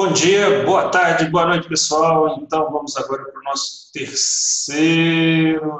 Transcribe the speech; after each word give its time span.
Bom 0.00 0.12
dia, 0.12 0.64
boa 0.64 0.90
tarde, 0.90 1.28
boa 1.28 1.44
noite, 1.44 1.66
pessoal. 1.68 2.38
Então, 2.40 2.70
vamos 2.70 2.96
agora 2.96 3.24
para 3.24 3.40
o 3.40 3.42
nosso 3.42 3.90
terceiro 3.92 5.76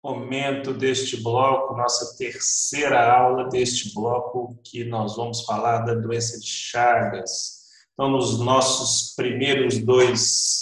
momento 0.00 0.72
deste 0.72 1.20
bloco, 1.20 1.76
nossa 1.76 2.16
terceira 2.16 3.12
aula 3.12 3.48
deste 3.48 3.92
bloco, 3.92 4.56
que 4.62 4.84
nós 4.84 5.16
vamos 5.16 5.44
falar 5.44 5.78
da 5.78 5.94
doença 5.94 6.38
de 6.38 6.46
Chagas. 6.46 7.62
Então, 7.94 8.08
nos 8.10 8.38
nossos 8.38 9.16
primeiros 9.16 9.76
dois, 9.78 10.60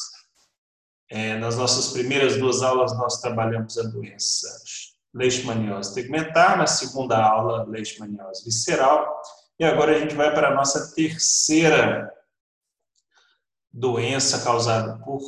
é, 1.10 1.36
nas 1.36 1.58
nossas 1.58 1.88
primeiras 1.88 2.38
duas 2.38 2.62
aulas, 2.62 2.96
nós 2.96 3.20
trabalhamos 3.20 3.76
a 3.76 3.82
doença 3.82 4.48
leishmaniose 5.12 5.94
tegmentar, 5.94 6.56
na 6.56 6.66
segunda 6.66 7.22
aula, 7.22 7.66
leishmaniose 7.68 8.42
visceral, 8.42 9.20
e 9.60 9.64
agora 9.66 9.94
a 9.94 9.98
gente 9.98 10.14
vai 10.14 10.32
para 10.32 10.48
a 10.48 10.54
nossa 10.54 10.94
terceira 10.94 12.13
doença 13.74 14.44
causada 14.44 14.96
por 15.04 15.20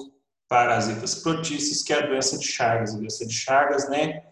parasitas 0.48 1.16
protistas, 1.16 1.82
que 1.82 1.92
é 1.92 1.98
a 1.98 2.06
doença 2.06 2.38
de 2.38 2.46
Chagas. 2.46 2.94
A 2.94 2.98
doença 2.98 3.26
de 3.26 3.34
Chagas, 3.34 3.88
né, 3.88 4.24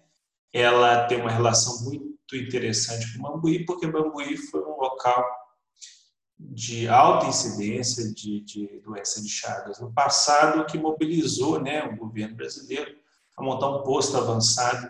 ela 0.52 1.06
tem 1.08 1.20
uma 1.20 1.32
relação 1.32 1.82
muito 1.82 2.14
interessante 2.32 3.12
com 3.12 3.22
Bambuí, 3.22 3.64
porque 3.66 3.88
Bambuí 3.88 4.36
foi 4.36 4.62
um 4.62 4.76
local 4.76 5.26
de 6.38 6.88
alta 6.88 7.26
incidência 7.26 8.12
de, 8.12 8.40
de 8.40 8.80
doença 8.84 9.20
de 9.20 9.28
Chagas 9.28 9.80
no 9.80 9.92
passado, 9.92 10.64
que 10.66 10.78
mobilizou 10.78 11.60
né, 11.60 11.84
o 11.84 11.96
governo 11.96 12.36
brasileiro 12.36 12.96
a 13.36 13.42
montar 13.42 13.68
um 13.68 13.82
posto 13.82 14.16
avançado 14.16 14.88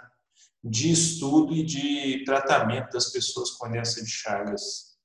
de 0.62 0.92
estudo 0.92 1.55
e 1.55 1.64
de 1.64 2.25
tratamento 2.25 2.92
das 2.92 3.11
pessoas 3.11 3.52
com 3.52 3.70
doença 3.70 4.05
de 4.05 4.11
Chagas 4.11 4.98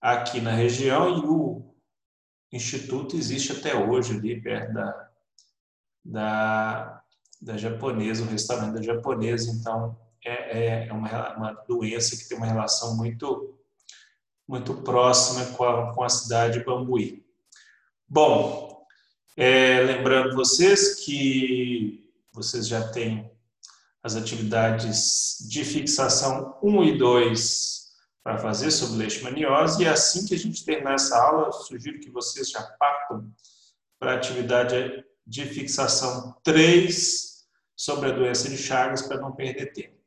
aqui 0.00 0.40
na 0.40 0.52
região 0.52 1.18
e 1.18 1.20
o 1.26 1.71
instituto 2.52 3.16
existe 3.16 3.52
até 3.52 3.74
hoje 3.74 4.16
ali 4.16 4.40
perto 4.40 4.74
da, 4.74 5.10
da, 6.04 7.02
da 7.40 7.56
japonesa, 7.56 8.24
o 8.24 8.28
restaurante 8.28 8.74
da 8.74 8.82
japonesa, 8.82 9.50
então 9.50 9.96
é, 10.24 10.86
é 10.86 10.92
uma, 10.92 11.36
uma 11.36 11.52
doença 11.66 12.16
que 12.16 12.28
tem 12.28 12.36
uma 12.36 12.46
relação 12.46 12.96
muito 12.96 13.58
muito 14.46 14.74
próxima 14.82 15.46
com 15.56 15.64
a, 15.64 15.94
com 15.94 16.02
a 16.02 16.08
cidade 16.08 16.58
de 16.58 16.64
Bambuí. 16.64 17.24
Bom, 18.06 18.84
é, 19.36 19.80
lembrando 19.80 20.34
vocês 20.34 20.96
que 20.96 22.12
vocês 22.32 22.66
já 22.68 22.86
têm 22.88 23.30
as 24.02 24.16
atividades 24.16 25.38
de 25.48 25.64
fixação 25.64 26.58
1 26.62 26.84
e 26.84 26.98
2 26.98 27.81
para 28.22 28.38
fazer 28.38 28.70
sobre 28.70 28.98
leishmaniose. 28.98 29.82
E 29.82 29.88
assim 29.88 30.24
que 30.26 30.34
a 30.34 30.38
gente 30.38 30.64
terminar 30.64 30.94
essa 30.94 31.20
aula, 31.20 31.50
sugiro 31.52 31.98
que 32.00 32.10
vocês 32.10 32.50
já 32.50 32.62
partam 32.78 33.28
para 33.98 34.12
a 34.12 34.16
atividade 34.16 35.04
de 35.26 35.44
fixação 35.46 36.36
3 36.42 37.46
sobre 37.76 38.10
a 38.10 38.12
doença 38.12 38.48
de 38.48 38.56
Chagas 38.56 39.02
para 39.02 39.20
não 39.20 39.32
perder 39.32 39.72
tempo. 39.72 40.00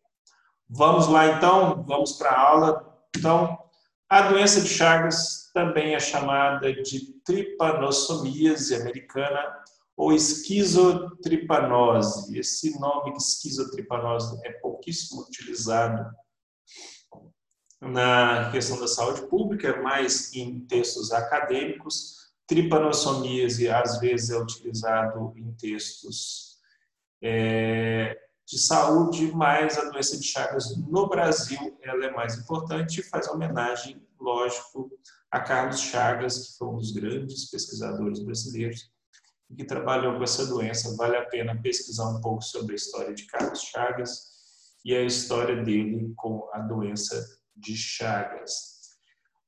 Vamos 0.68 1.08
lá 1.08 1.28
então, 1.28 1.84
vamos 1.84 2.14
para 2.14 2.32
a 2.32 2.40
aula. 2.40 3.00
Então, 3.16 3.56
a 4.10 4.24
doença 4.30 4.62
de 4.62 4.70
Chagas 4.70 5.52
também 5.54 5.94
é 5.96 6.00
chamada 6.00 6.74
de 6.74 7.14
tripanossomíase 7.24 8.74
americana 8.76 9.64
ou 9.96 10.12
esquizotripanose. 10.12 12.36
Esse 12.38 12.78
nome 12.80 13.14
esquizotripanose 13.16 14.38
é 14.44 14.52
pouquíssimo 14.54 15.22
utilizado 15.22 16.04
na 17.82 18.50
questão 18.52 18.80
da 18.80 18.88
saúde 18.88 19.28
pública, 19.28 19.82
mais 19.82 20.34
em 20.34 20.62
textos 20.62 21.12
acadêmicos. 21.12 22.26
Tripanossomíase, 22.48 23.70
às 23.70 24.00
vezes, 24.00 24.30
é 24.30 24.38
utilizado 24.38 25.34
em 25.36 25.52
textos 25.54 26.60
é, 27.22 28.18
de 28.46 28.60
saúde, 28.60 29.32
mas 29.34 29.78
a 29.78 29.90
doença 29.90 30.18
de 30.18 30.26
Chagas 30.26 30.78
no 30.78 31.08
Brasil 31.10 31.78
ela 31.82 32.06
é 32.06 32.12
mais 32.12 32.38
importante 32.38 33.00
e 33.00 33.04
faz 33.04 33.28
homenagem, 33.28 34.02
lógico, 34.20 34.92
a 35.32 35.40
Carlos 35.40 35.80
Chagas, 35.80 36.38
que 36.38 36.58
foi 36.58 36.68
um 36.68 36.78
dos 36.78 36.92
grandes 36.92 37.50
pesquisadores 37.50 38.20
brasileiros 38.20 38.92
que 39.56 39.66
trabalhou 39.66 40.18
com 40.18 40.24
essa 40.24 40.46
doença. 40.46 40.96
Vale 40.96 41.18
a 41.18 41.26
pena 41.26 41.60
pesquisar 41.62 42.08
um 42.10 42.22
pouco 42.22 42.44
sobre 42.44 42.74
a 42.74 42.76
história 42.76 43.14
de 43.14 43.26
Carlos 43.26 43.62
Chagas 43.62 44.36
e 44.84 44.96
a 44.96 45.04
história 45.04 45.64
dele 45.64 46.14
com 46.16 46.48
a 46.54 46.60
doença 46.60 47.24
de 47.56 47.76
Chagas. 47.76 48.76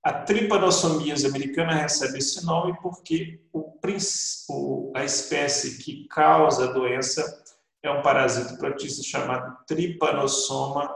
A 0.04 0.14
tripanossomíase 0.14 1.28
americana 1.28 1.74
recebe 1.74 2.20
esse 2.20 2.46
nome 2.46 2.78
porque 2.82 3.42
o, 3.52 4.94
a 4.96 5.04
espécie 5.04 5.78
que 5.78 6.08
causa 6.08 6.66
a 6.66 6.74
doença 6.74 7.44
é 7.84 7.92
um 7.92 8.02
parasito 8.02 8.58
protista 8.58 9.04
chamado 9.04 9.58
Trypanosoma 9.66 10.94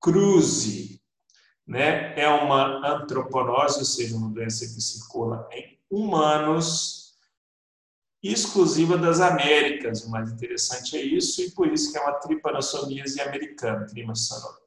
cruzi. 0.00 1.00
Né? 1.66 2.18
É 2.18 2.28
uma 2.28 2.86
antroponose, 2.94 3.80
ou 3.80 3.84
seja, 3.84 4.16
uma 4.16 4.30
doença 4.30 4.64
que 4.66 4.80
circula 4.80 5.46
em 5.52 5.78
humanos, 5.90 7.07
exclusiva 8.32 8.96
das 8.96 9.20
Américas. 9.20 10.04
O 10.04 10.10
mais 10.10 10.30
interessante 10.30 10.96
é 10.96 11.02
isso, 11.02 11.42
e 11.42 11.50
por 11.50 11.72
isso 11.72 11.92
que 11.92 11.98
é 11.98 12.00
uma 12.00 12.14
tripanossomíase 12.14 13.20
americana, 13.20 13.86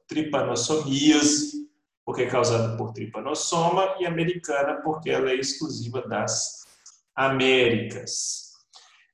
tripanossomíase, 0.06 1.68
porque 2.04 2.22
é 2.22 2.26
causada 2.26 2.76
por 2.76 2.92
tripanossoma, 2.92 3.96
e 4.00 4.06
americana, 4.06 4.80
porque 4.82 5.10
ela 5.10 5.30
é 5.30 5.36
exclusiva 5.36 6.02
das 6.06 6.64
Américas. 7.14 8.52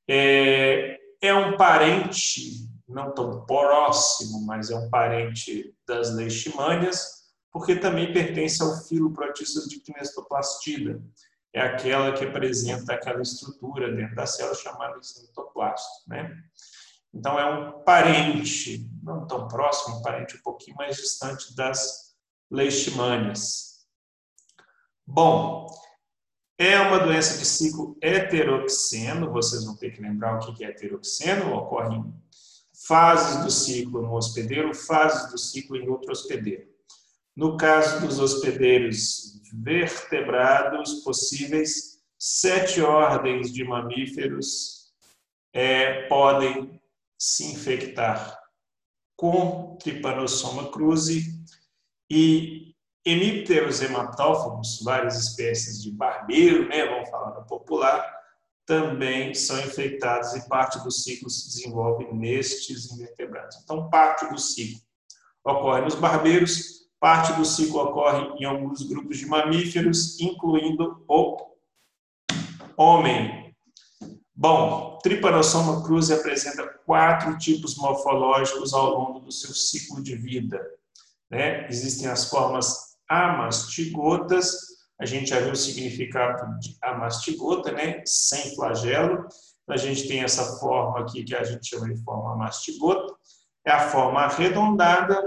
É, 0.09 0.99
é 1.21 1.35
um 1.35 1.57
parente, 1.57 2.69
não 2.89 3.13
tão 3.13 3.45
próximo, 3.45 4.41
mas 4.47 4.71
é 4.71 4.77
um 4.77 4.89
parente 4.89 5.75
das 5.87 6.15
leishmanias, 6.15 7.19
porque 7.53 7.77
também 7.77 8.13
pertence 8.13 8.63
ao 8.63 8.77
filo 8.85 9.13
protista 9.13 9.67
de 9.69 9.81
quinestoplastida. 9.81 11.03
É 11.59 11.61
aquela 11.61 12.13
que 12.13 12.25
apresenta 12.25 12.95
aquela 12.95 13.21
estrutura 13.21 13.93
dentro 13.93 14.15
da 14.15 14.27
célula 14.27 14.55
chamada 14.55 15.03
citoplasto, 15.03 16.09
né? 16.09 16.41
Então, 17.13 17.37
é 17.37 17.45
um 17.51 17.83
parente, 17.83 18.89
não 19.03 19.27
tão 19.27 19.49
próximo, 19.49 19.97
um 19.97 20.03
parente 20.03 20.37
um 20.37 20.41
pouquinho 20.41 20.77
mais 20.77 20.95
distante 20.95 21.57
das 21.57 22.15
leishmanias. 22.49 23.85
Bom, 25.05 25.67
é 26.57 26.79
uma 26.79 27.01
doença 27.01 27.37
de 27.39 27.45
ciclo 27.45 27.99
heteroxeno, 28.01 29.33
vocês 29.33 29.65
vão 29.65 29.75
ter 29.75 29.91
que 29.91 30.01
lembrar 30.01 30.39
o 30.39 30.55
que 30.55 30.65
é 30.65 30.69
heteroxeno, 30.69 31.53
ocorre 31.57 31.97
em 31.97 32.15
fases 32.87 33.43
do 33.43 33.51
ciclo 33.51 34.01
no 34.01 34.15
hospedeiro, 34.15 34.73
fases 34.73 35.33
do 35.33 35.37
ciclo 35.37 35.77
em 35.77 35.89
outro 35.89 36.13
hospedeiro. 36.13 36.69
No 37.39 37.57
caso 37.57 38.05
dos 38.05 38.19
hospedeiros 38.19 39.41
vertebrados 39.53 40.95
possíveis, 41.05 42.03
sete 42.19 42.83
ordens 42.83 43.53
de 43.53 43.63
mamíferos 43.63 44.93
é, 45.53 46.09
podem 46.09 46.81
se 47.17 47.45
infectar 47.53 48.37
com 49.17 49.77
Trypanosoma 49.77 50.73
cruzi 50.73 51.41
e 52.11 52.75
hemípteros 53.07 53.83
hematófagos, 53.83 54.83
várias 54.83 55.17
espécies 55.17 55.81
de 55.81 55.93
barbeiro, 55.93 56.69
né, 56.69 56.87
vamos 56.87 57.09
falar 57.09 57.39
no 57.39 57.47
popular, 57.47 58.05
também 58.67 59.33
são 59.33 59.61
infectados 59.61 60.35
e 60.35 60.49
parte 60.49 60.83
do 60.83 60.91
ciclo 60.91 61.31
se 61.31 61.47
desenvolve 61.47 62.13
nestes 62.13 62.91
invertebrados. 62.91 63.61
Então, 63.63 63.89
parte 63.89 64.29
do 64.29 64.39
ciclo 64.41 64.81
ocorre 65.45 65.83
nos 65.83 65.95
barbeiros, 65.95 66.78
parte 67.01 67.33
do 67.35 67.45
ciclo 67.45 67.81
ocorre 67.81 68.35
em 68.39 68.45
alguns 68.45 68.83
grupos 68.83 69.19
de 69.19 69.27
mamíferos, 69.27 70.21
incluindo 70.21 71.05
o 71.09 71.37
homem, 72.77 73.49
Bom, 74.41 75.01
Trypanosoma 75.03 75.83
cruzi 75.83 76.15
apresenta 76.15 76.65
quatro 76.87 77.37
tipos 77.39 77.77
morfológicos 77.77 78.73
ao 78.73 78.91
longo 78.91 79.19
do 79.19 79.33
seu 79.33 79.53
ciclo 79.53 80.01
de 80.01 80.15
vida. 80.15 80.65
Né? 81.29 81.67
Existem 81.67 82.07
as 82.07 82.31
formas 82.31 82.97
amastigotas, 83.09 84.57
a 85.01 85.05
gente 85.05 85.31
já 85.31 85.41
viu 85.41 85.51
o 85.51 85.57
significado 85.57 86.57
de 86.61 86.77
amastigota, 86.81 87.73
né? 87.73 88.01
sem 88.07 88.55
flagelo. 88.55 89.27
A 89.69 89.77
gente 89.77 90.07
tem 90.07 90.23
essa 90.23 90.57
forma 90.61 91.01
aqui 91.01 91.25
que 91.25 91.35
a 91.35 91.43
gente 91.43 91.71
chama 91.71 91.93
de 91.93 92.01
forma 92.05 92.37
mastigota, 92.37 93.13
é 93.67 93.73
a 93.73 93.89
forma 93.89 94.21
arredondada 94.21 95.21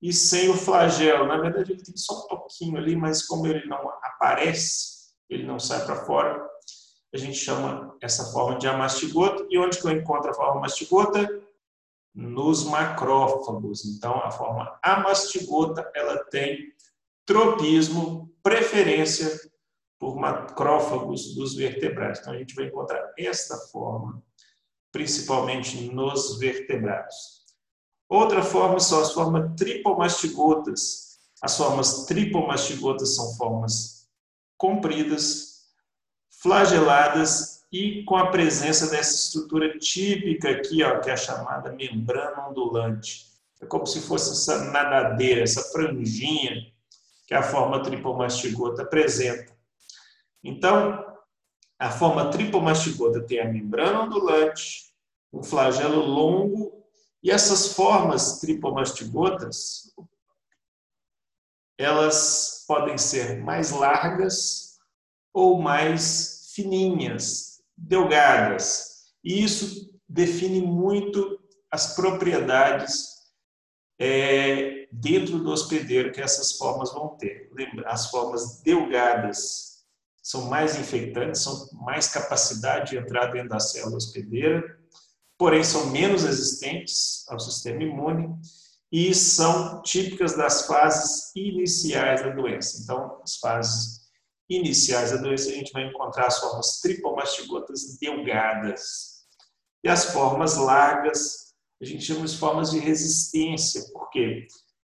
e 0.00 0.12
sem 0.12 0.48
o 0.48 0.56
flagelo. 0.56 1.26
Na 1.26 1.38
verdade, 1.38 1.72
ele 1.72 1.82
tem 1.82 1.96
só 1.96 2.24
um 2.24 2.28
toquinho 2.28 2.76
ali, 2.76 2.94
mas 2.96 3.26
como 3.26 3.46
ele 3.46 3.66
não 3.66 3.88
aparece, 4.02 5.10
ele 5.28 5.44
não 5.44 5.58
sai 5.58 5.84
para 5.84 6.04
fora, 6.04 6.46
a 7.12 7.18
gente 7.18 7.38
chama 7.38 7.96
essa 8.00 8.32
forma 8.32 8.58
de 8.58 8.68
amastigota. 8.68 9.46
E 9.50 9.58
onde 9.58 9.78
que 9.78 9.86
eu 9.86 9.90
encontro 9.90 10.30
a 10.30 10.34
forma 10.34 10.60
mastigota? 10.60 11.26
Nos 12.14 12.64
macrófagos. 12.64 13.84
Então, 13.84 14.14
a 14.22 14.30
forma 14.30 14.78
amastigota, 14.82 15.90
ela 15.94 16.24
tem 16.24 16.72
tropismo, 17.24 18.32
preferência 18.42 19.28
por 19.98 20.16
macrófagos 20.16 21.34
dos 21.34 21.54
vertebrados. 21.54 22.20
Então, 22.20 22.32
a 22.32 22.38
gente 22.38 22.54
vai 22.54 22.66
encontrar 22.66 23.12
esta 23.18 23.56
forma, 23.72 24.22
principalmente 24.92 25.90
nos 25.90 26.38
vertebrados. 26.38 27.35
Outra 28.08 28.42
forma 28.42 28.78
são 28.78 29.00
as 29.00 29.12
formas 29.12 29.54
tripomastigotas. 29.56 31.18
As 31.42 31.56
formas 31.56 32.06
tripomastigotas 32.06 33.14
são 33.16 33.34
formas 33.34 34.08
compridas, 34.56 35.66
flageladas 36.30 37.64
e 37.70 38.04
com 38.04 38.16
a 38.16 38.30
presença 38.30 38.88
dessa 38.88 39.14
estrutura 39.14 39.78
típica 39.78 40.50
aqui, 40.50 40.82
ó, 40.82 41.00
que 41.00 41.10
é 41.10 41.12
a 41.12 41.16
chamada 41.16 41.72
membrana 41.72 42.48
ondulante. 42.48 43.26
É 43.60 43.66
como 43.66 43.86
se 43.86 44.00
fosse 44.00 44.32
essa 44.32 44.70
nadadeira, 44.70 45.42
essa 45.42 45.62
franjinha 45.72 46.72
que 47.26 47.34
a 47.34 47.42
forma 47.42 47.82
tripomastigota 47.82 48.82
apresenta. 48.82 49.52
Então, 50.44 51.04
a 51.78 51.90
forma 51.90 52.30
tripomastigota 52.30 53.20
tem 53.20 53.40
a 53.40 53.48
membrana 53.48 54.02
ondulante, 54.02 54.92
um 55.32 55.42
flagelo 55.42 56.00
longo, 56.00 56.85
e 57.22 57.30
essas 57.30 57.72
formas 57.72 58.40
tripomastigotas, 58.40 59.92
elas 61.78 62.64
podem 62.66 62.96
ser 62.96 63.42
mais 63.42 63.70
largas 63.70 64.78
ou 65.32 65.60
mais 65.60 66.52
fininhas, 66.54 67.62
delgadas. 67.76 69.06
E 69.22 69.42
isso 69.42 69.92
define 70.08 70.62
muito 70.62 71.38
as 71.70 71.94
propriedades 71.94 73.16
é, 73.98 74.88
dentro 74.90 75.38
do 75.38 75.50
hospedeiro 75.50 76.12
que 76.12 76.20
essas 76.20 76.52
formas 76.52 76.92
vão 76.92 77.16
ter. 77.16 77.50
As 77.86 78.10
formas 78.10 78.62
delgadas 78.62 79.84
são 80.22 80.46
mais 80.46 80.76
infectantes, 80.76 81.42
são 81.42 81.68
mais 81.72 82.08
capacidade 82.08 82.90
de 82.90 82.98
entrar 82.98 83.26
dentro 83.26 83.50
da 83.50 83.60
célula 83.60 83.96
hospedeira, 83.96 84.75
porém 85.38 85.62
são 85.62 85.86
menos 85.90 86.24
resistentes 86.24 87.24
ao 87.28 87.38
sistema 87.38 87.82
imune 87.82 88.34
e 88.90 89.14
são 89.14 89.82
típicas 89.82 90.36
das 90.36 90.66
fases 90.66 91.32
iniciais 91.34 92.22
da 92.22 92.30
doença. 92.30 92.80
Então, 92.82 93.20
as 93.22 93.36
fases 93.36 94.06
iniciais 94.48 95.10
da 95.10 95.16
doença, 95.18 95.50
a 95.50 95.52
gente 95.52 95.72
vai 95.72 95.84
encontrar 95.86 96.26
as 96.26 96.38
formas 96.38 96.80
tripomastigotas 96.80 97.98
delgadas. 97.98 99.16
E 99.84 99.88
as 99.88 100.06
formas 100.06 100.56
largas, 100.56 101.54
a 101.80 101.84
gente 101.84 102.04
chama 102.04 102.26
de 102.26 102.36
formas 102.36 102.70
de 102.70 102.78
resistência, 102.78 103.84
porque 103.92 104.46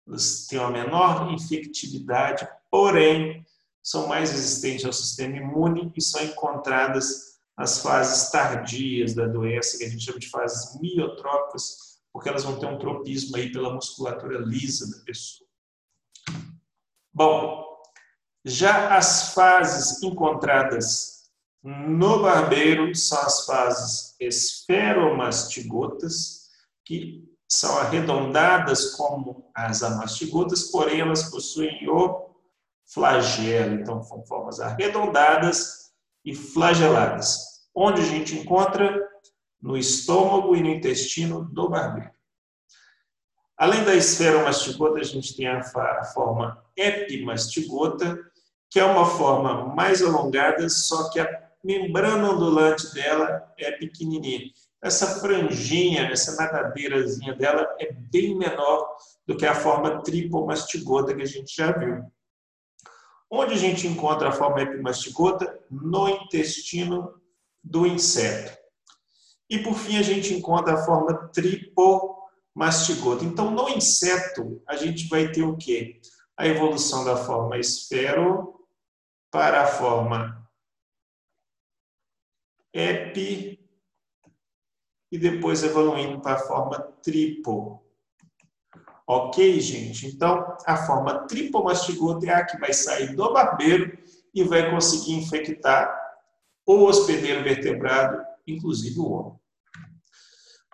elas 0.06 0.46
têm 0.46 0.58
uma 0.58 0.70
menor 0.70 1.32
infectividade, 1.32 2.46
porém 2.70 3.44
são 3.82 4.06
mais 4.06 4.30
resistentes 4.30 4.84
ao 4.84 4.92
sistema 4.92 5.36
imune 5.36 5.92
e 5.96 6.02
são 6.02 6.22
encontradas 6.22 7.25
nas 7.56 7.80
fases 7.80 8.30
tardias 8.30 9.14
da 9.14 9.26
doença, 9.26 9.78
que 9.78 9.84
a 9.84 9.88
gente 9.88 10.04
chama 10.04 10.18
de 10.18 10.28
fases 10.28 10.78
miotrópicas, 10.80 12.02
porque 12.12 12.28
elas 12.28 12.44
vão 12.44 12.58
ter 12.58 12.66
um 12.66 12.78
tropismo 12.78 13.36
aí 13.36 13.50
pela 13.50 13.72
musculatura 13.72 14.38
lisa 14.38 14.90
da 14.90 14.98
pessoa. 15.04 15.48
Bom, 17.12 17.64
já 18.44 18.96
as 18.96 19.32
fases 19.32 20.02
encontradas 20.02 21.30
no 21.62 22.22
barbeiro 22.22 22.92
são 22.94 23.22
as 23.22 23.46
fases 23.46 24.14
esferomastigotas, 24.20 26.50
que 26.84 27.24
são 27.48 27.78
arredondadas 27.78 28.94
como 28.94 29.50
as 29.54 29.82
amastigotas, 29.82 30.64
porém 30.64 31.00
elas 31.00 31.30
possuem 31.30 31.88
o 31.88 32.36
flagelo. 32.92 33.80
Então, 33.80 34.02
são 34.02 34.22
formas 34.26 34.60
arredondadas 34.60 35.85
e 36.26 36.34
flageladas. 36.34 37.38
Onde 37.74 38.02
a 38.02 38.04
gente 38.04 38.34
encontra? 38.34 39.00
No 39.62 39.76
estômago 39.76 40.54
e 40.54 40.60
no 40.60 40.68
intestino 40.68 41.44
do 41.44 41.68
barbeiro. 41.68 42.10
Além 43.56 43.84
da 43.84 43.94
esferomastigota, 43.94 45.00
a 45.00 45.02
gente 45.02 45.34
tem 45.34 45.46
a 45.48 45.62
forma 45.62 46.62
epimastigota, 46.76 48.18
que 48.70 48.78
é 48.78 48.84
uma 48.84 49.06
forma 49.06 49.74
mais 49.74 50.02
alongada, 50.02 50.68
só 50.68 51.08
que 51.08 51.18
a 51.18 51.46
membrana 51.64 52.30
ondulante 52.30 52.92
dela 52.92 53.50
é 53.58 53.72
pequenininha. 53.72 54.50
Essa 54.82 55.20
franjinha, 55.20 56.02
essa 56.10 56.36
nadadeirazinha 56.36 57.34
dela 57.34 57.66
é 57.80 57.92
bem 57.92 58.36
menor 58.36 58.94
do 59.26 59.36
que 59.36 59.46
a 59.46 59.54
forma 59.54 60.02
tripomastigota 60.02 61.14
que 61.14 61.22
a 61.22 61.26
gente 61.26 61.56
já 61.56 61.72
viu. 61.72 62.04
Onde 63.30 63.54
a 63.54 63.56
gente 63.56 63.86
encontra 63.86 64.28
a 64.28 64.32
forma 64.32 64.62
epimastigota? 64.62 65.58
No 65.70 66.08
intestino 66.08 67.20
do 67.62 67.86
inseto. 67.86 68.56
E 69.48 69.58
por 69.58 69.74
fim 69.74 69.98
a 69.98 70.02
gente 70.02 70.34
encontra 70.34 70.74
a 70.74 70.84
forma 70.84 71.28
tripomastigota. 71.28 73.24
Então 73.24 73.50
no 73.50 73.68
inseto 73.68 74.62
a 74.66 74.76
gente 74.76 75.08
vai 75.08 75.30
ter 75.30 75.42
o 75.42 75.56
quê? 75.56 76.00
A 76.36 76.46
evolução 76.46 77.04
da 77.04 77.16
forma 77.16 77.58
esfero 77.58 78.66
para 79.30 79.62
a 79.62 79.66
forma 79.66 80.46
epi 82.72 83.58
e 85.10 85.18
depois 85.18 85.62
evoluindo 85.62 86.20
para 86.20 86.34
a 86.34 86.46
forma 86.46 86.78
tripo. 87.02 87.85
Ok, 89.06 89.60
gente? 89.60 90.08
Então, 90.08 90.56
a 90.66 90.76
forma 90.76 91.26
tripomastigota 91.28 92.26
é 92.26 92.34
a 92.34 92.44
que 92.44 92.58
vai 92.58 92.72
sair 92.72 93.14
do 93.14 93.32
barbeiro 93.32 93.96
e 94.34 94.42
vai 94.42 94.68
conseguir 94.70 95.12
infectar 95.12 95.96
o 96.66 96.84
hospedeiro 96.84 97.44
vertebrado, 97.44 98.20
inclusive 98.46 98.98
o 98.98 99.08
homem. 99.08 99.38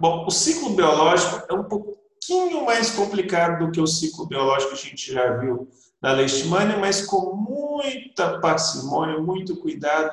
Bom, 0.01 0.25
o 0.27 0.31
ciclo 0.31 0.71
biológico 0.71 1.45
é 1.47 1.55
um 1.55 1.65
pouquinho 1.65 2.65
mais 2.65 2.91
complicado 2.93 3.67
do 3.67 3.71
que 3.71 3.81
o 3.81 3.87
ciclo 3.87 4.27
biológico 4.27 4.73
que 4.73 4.79
a 4.79 4.89
gente 4.91 5.13
já 5.13 5.37
viu 5.37 5.69
na 6.01 6.13
leishmania, 6.13 6.79
mas 6.79 7.05
com 7.05 7.37
muita 7.37 8.41
parcimônia, 8.41 9.19
muito 9.19 9.61
cuidado, 9.61 10.11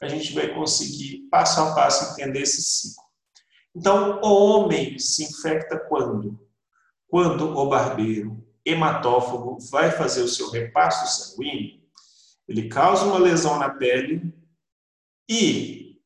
a 0.00 0.08
gente 0.08 0.32
vai 0.32 0.54
conseguir 0.54 1.28
passo 1.30 1.60
a 1.60 1.74
passo 1.74 2.12
entender 2.12 2.40
esse 2.40 2.62
ciclo. 2.62 3.04
Então, 3.76 4.20
o 4.22 4.26
homem 4.26 4.98
se 4.98 5.24
infecta 5.24 5.78
quando? 5.78 6.47
Quando 7.08 7.56
o 7.56 7.68
barbeiro 7.68 8.46
hematófago 8.64 9.58
vai 9.70 9.90
fazer 9.90 10.22
o 10.22 10.28
seu 10.28 10.50
repasto 10.50 11.06
sanguíneo, 11.08 11.80
ele 12.46 12.68
causa 12.68 13.04
uma 13.04 13.18
lesão 13.18 13.58
na 13.58 13.70
pele 13.70 14.32
e 15.28 15.98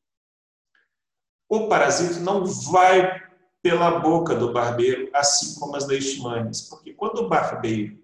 o 1.49 1.67
parasito 1.67 2.19
não 2.19 2.45
vai 2.45 3.21
pela 3.61 3.99
boca 3.99 4.35
do 4.35 4.51
barbeiro, 4.51 5.09
assim 5.13 5.57
como 5.59 5.75
as 5.75 5.87
leishmanias, 5.87 6.63
porque 6.63 6.93
quando 6.93 7.19
o 7.19 7.29
barbeiro 7.29 7.97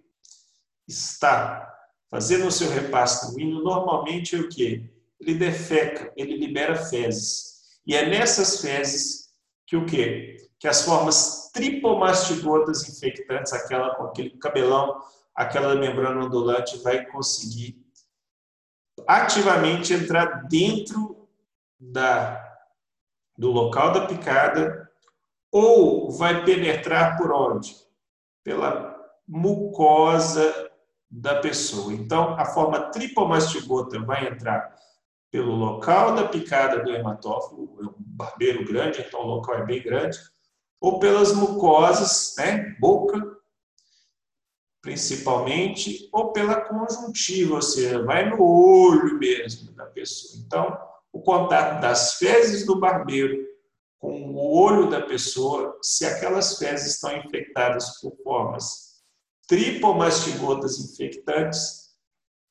está 0.87 1.69
fazendo 2.09 2.47
o 2.47 2.51
seu 2.51 2.69
repasto 2.69 3.27
sanguíneo, 3.27 3.61
normalmente 3.61 4.35
é 4.35 4.39
o 4.39 4.49
quê? 4.49 4.89
Ele 5.19 5.35
defeca, 5.35 6.13
ele 6.15 6.37
libera 6.37 6.75
fezes. 6.75 7.79
E 7.85 7.95
é 7.95 8.09
nessas 8.09 8.61
fezes 8.61 9.29
que 9.67 9.75
o 9.75 9.85
quê? 9.85 10.48
Que 10.59 10.67
as 10.67 10.83
formas 10.83 11.49
tripomastigotas 11.53 12.87
infectantes, 12.87 13.53
aquela 13.53 13.95
com 13.95 14.03
aquele 14.03 14.31
cabelão, 14.31 15.01
aquela 15.33 15.75
membrana 15.75 16.25
ondulante, 16.25 16.77
vai 16.79 17.05
conseguir 17.05 17.81
ativamente 19.07 19.93
entrar 19.93 20.47
dentro 20.47 21.27
da, 21.79 22.43
do 23.37 23.49
local 23.49 23.93
da 23.93 24.05
picada 24.05 24.89
ou 25.51 26.11
vai 26.11 26.43
penetrar 26.43 27.17
por 27.17 27.31
onde? 27.31 27.75
Pela 28.43 28.95
mucosa 29.27 30.69
da 31.09 31.39
pessoa. 31.39 31.93
Então, 31.93 32.35
a 32.39 32.45
forma 32.45 32.91
tripomastigota 32.91 33.99
vai 33.99 34.27
entrar 34.27 34.75
pelo 35.31 35.55
local 35.55 36.15
da 36.15 36.27
picada 36.27 36.83
do 36.83 36.91
hematófago, 36.91 37.77
é 37.81 37.85
um 37.85 37.93
barbeiro 37.97 38.65
grande, 38.65 39.01
então 39.01 39.21
o 39.21 39.27
local 39.27 39.55
é 39.55 39.65
bem 39.65 39.81
grande, 39.81 40.17
ou 40.79 40.99
pelas 40.99 41.33
mucosas, 41.33 42.35
né, 42.37 42.75
boca, 42.79 43.19
principalmente, 44.81 46.07
ou 46.11 46.31
pela 46.31 46.61
conjuntiva, 46.61 47.55
ou 47.55 47.61
seja, 47.61 48.03
vai 48.03 48.29
no 48.29 48.41
olho 48.41 49.17
mesmo 49.17 49.73
da 49.73 49.85
pessoa. 49.85 50.41
Então, 50.45 50.77
o 51.11 51.21
contato 51.21 51.81
das 51.81 52.15
fezes 52.15 52.65
do 52.65 52.79
barbeiro 52.79 53.49
com 53.99 54.31
o 54.31 54.57
olho 54.57 54.89
da 54.89 55.01
pessoa, 55.01 55.77
se 55.81 56.05
aquelas 56.05 56.57
fezes 56.57 56.93
estão 56.93 57.15
infectadas 57.17 57.99
por 57.99 58.15
formas 58.23 58.89
tripomastigotas 59.45 60.79
infectantes, 60.79 61.89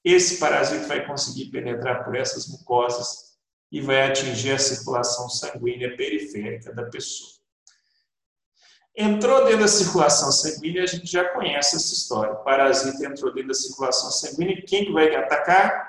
esse 0.04 0.38
parasito 0.38 0.86
vai 0.86 1.06
conseguir 1.06 1.50
penetrar 1.50 2.04
por 2.04 2.16
essas 2.16 2.48
mucosas 2.48 3.38
e 3.70 3.80
vai 3.80 4.02
atingir 4.02 4.52
a 4.52 4.58
circulação 4.58 5.28
sanguínea 5.28 5.96
periférica 5.96 6.74
da 6.74 6.84
pessoa. 6.84 7.37
Entrou 9.00 9.44
dentro 9.44 9.60
da 9.60 9.68
circulação 9.68 10.32
sanguínea, 10.32 10.82
a 10.82 10.86
gente 10.86 11.06
já 11.06 11.24
conhece 11.32 11.76
essa 11.76 11.94
história. 11.94 12.32
O 12.32 12.42
parasita 12.42 13.06
entrou 13.06 13.32
dentro 13.32 13.48
da 13.48 13.54
circulação 13.54 14.10
sanguínea, 14.10 14.62
quem 14.66 14.92
vai 14.92 15.14
atacar? 15.14 15.88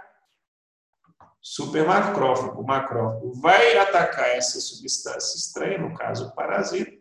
supermacrófago, 1.42 2.63
macrófago, 2.63 3.34
vai 3.34 3.78
atacar 3.78 4.30
essa 4.30 4.60
substância 4.60 5.38
estranha, 5.38 5.78
no 5.78 5.96
caso 5.96 6.28
o 6.28 6.36
parasita, 6.36 6.92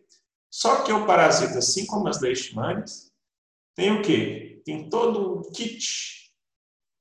só 0.50 0.82
que 0.82 0.92
o 0.92 1.06
parasita, 1.06 1.58
assim 1.58 1.84
como 1.86 2.08
as 2.08 2.20
leishmanias, 2.20 3.12
tem 3.74 3.92
o 3.92 4.02
quê? 4.02 4.62
Tem 4.64 4.88
todo 4.88 5.38
um 5.38 5.52
kit 5.52 6.32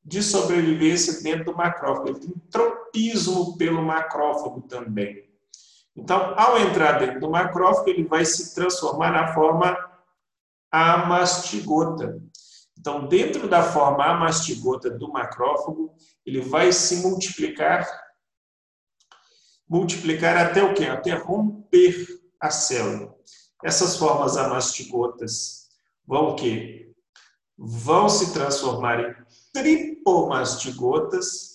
de 0.04 0.22
sobrevivência 0.22 1.22
dentro 1.22 1.46
do 1.46 1.56
macrófago. 1.56 2.10
Ele 2.10 2.20
tem 2.20 2.34
tropismo 2.52 3.58
pelo 3.58 3.82
macrófago 3.82 4.62
também. 4.62 5.27
Então, 5.98 6.36
ao 6.38 6.60
entrar 6.60 7.00
dentro 7.00 7.20
do 7.20 7.30
macrófago, 7.32 7.90
ele 7.90 8.04
vai 8.04 8.24
se 8.24 8.54
transformar 8.54 9.12
na 9.12 9.34
forma 9.34 9.76
amastigota. 10.72 12.22
Então, 12.78 13.08
dentro 13.08 13.50
da 13.50 13.64
forma 13.64 14.06
amastigota 14.06 14.92
do 14.92 15.12
macrófago, 15.12 15.96
ele 16.24 16.40
vai 16.40 16.72
se 16.72 16.98
multiplicar, 16.98 17.90
multiplicar 19.68 20.38
até 20.38 20.64
o 20.64 20.76
quê? 20.76 20.86
Até 20.86 21.16
romper 21.16 22.08
a 22.40 22.52
célula. 22.52 23.16
Essas 23.64 23.98
formas 23.98 24.38
amastigotas 24.38 25.68
vão 26.06 26.30
o 26.30 26.36
quê? 26.36 26.94
Vão 27.58 28.08
se 28.08 28.34
transformar 28.34 29.00
em 29.00 29.16
tripomastigotas, 29.52 31.47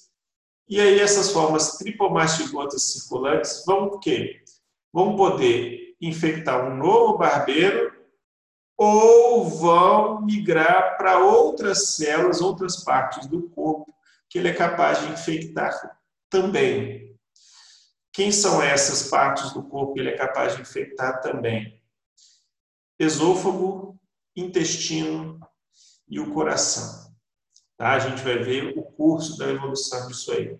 e 0.72 0.80
aí 0.80 1.00
essas 1.00 1.30
formas 1.30 1.76
tripomastigotas 1.76 2.84
circulantes 2.84 3.62
vão 3.66 4.00
quê? 4.00 4.42
Vão 4.90 5.16
poder 5.16 5.94
infectar 6.00 6.66
um 6.66 6.74
novo 6.74 7.18
barbeiro 7.18 7.94
ou 8.74 9.50
vão 9.50 10.22
migrar 10.22 10.96
para 10.96 11.18
outras 11.18 11.88
células, 11.88 12.40
outras 12.40 12.82
partes 12.82 13.26
do 13.26 13.50
corpo 13.50 13.94
que 14.30 14.38
ele 14.38 14.48
é 14.48 14.54
capaz 14.54 14.98
de 15.00 15.12
infectar 15.12 16.00
também. 16.30 17.18
Quem 18.10 18.32
são 18.32 18.62
essas 18.62 19.10
partes 19.10 19.52
do 19.52 19.62
corpo 19.62 19.92
que 19.92 20.00
ele 20.00 20.08
é 20.08 20.16
capaz 20.16 20.56
de 20.56 20.62
infectar 20.62 21.20
também? 21.20 21.78
Esôfago, 22.98 24.00
intestino 24.34 25.38
e 26.08 26.18
o 26.18 26.32
coração. 26.32 27.11
Tá? 27.82 27.94
A 27.94 27.98
gente 27.98 28.22
vai 28.22 28.38
ver 28.38 28.78
o 28.78 28.82
curso 28.84 29.36
da 29.36 29.48
evolução 29.48 30.06
disso 30.06 30.30
aí. 30.30 30.56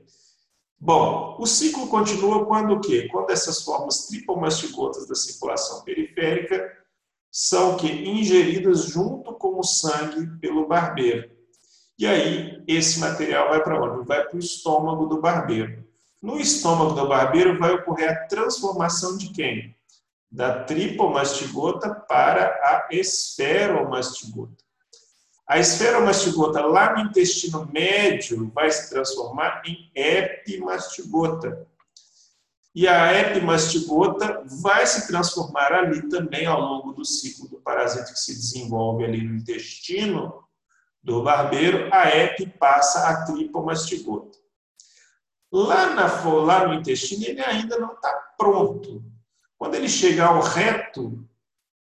Bom, 0.77 1.37
o 1.39 1.47
ciclo 1.47 1.87
continua 1.87 2.45
quando 2.45 2.73
o 2.73 2.81
quê? 2.81 3.07
Quando 3.13 3.31
essas 3.31 3.63
formas 3.63 4.09
tripomastigotas 4.09 5.07
da 5.07 5.15
circulação 5.15 5.85
periférica 5.85 6.69
são 7.31 7.77
que 7.77 7.87
ingeridas 7.87 8.87
junto 8.87 9.35
com 9.35 9.57
o 9.57 9.63
sangue 9.63 10.37
pelo 10.41 10.67
barbeiro. 10.67 11.31
E 11.97 12.09
aí 12.09 12.61
esse 12.67 12.99
material 12.99 13.51
vai 13.51 13.63
para 13.63 13.81
onde? 13.81 14.05
Vai 14.05 14.25
para 14.25 14.35
o 14.35 14.41
estômago 14.41 15.07
do 15.07 15.21
barbeiro. 15.21 15.85
No 16.21 16.41
estômago 16.41 16.93
do 16.93 17.07
barbeiro 17.07 17.57
vai 17.57 17.71
ocorrer 17.71 18.11
a 18.11 18.27
transformação 18.27 19.17
de 19.17 19.33
quem? 19.33 19.77
Da 20.29 20.65
tripomastigota 20.65 21.95
para 21.95 22.47
a 22.47 22.89
esferomastigota. 22.91 24.62
A 25.47 25.59
esferomastigota 25.59 26.65
lá 26.65 26.95
no 26.95 27.09
intestino 27.09 27.69
médio 27.73 28.51
vai 28.55 28.71
se 28.71 28.91
transformar 28.91 29.63
em 29.67 29.91
epimastigota. 29.95 31.67
E 32.75 32.89
a 32.89 33.13
epimastigota 33.21 34.45
vai 34.63 34.87
se 34.87 35.07
transformar 35.07 35.73
ali 35.73 36.09
também 36.09 36.47
ao 36.47 36.61
longo 36.61 36.93
do 36.93 37.05
ciclo 37.05 37.49
do 37.49 37.61
parasita 37.61 38.13
que 38.13 38.19
se 38.19 38.35
desenvolve 38.35 39.05
ali 39.05 39.23
no 39.23 39.37
intestino 39.37 40.43
do 41.03 41.23
barbeiro, 41.23 41.93
a 41.93 42.09
epi 42.17 42.47
passa 42.47 43.09
a 43.09 43.25
tripomastigota. 43.25 44.39
Lá, 45.51 45.95
na, 45.95 46.25
lá 46.25 46.67
no 46.67 46.75
intestino 46.75 47.25
ele 47.25 47.43
ainda 47.43 47.79
não 47.79 47.93
está 47.93 48.11
pronto. 48.39 49.05
Quando 49.59 49.75
ele 49.75 49.89
chegar 49.89 50.29
ao 50.29 50.41
reto 50.41 51.29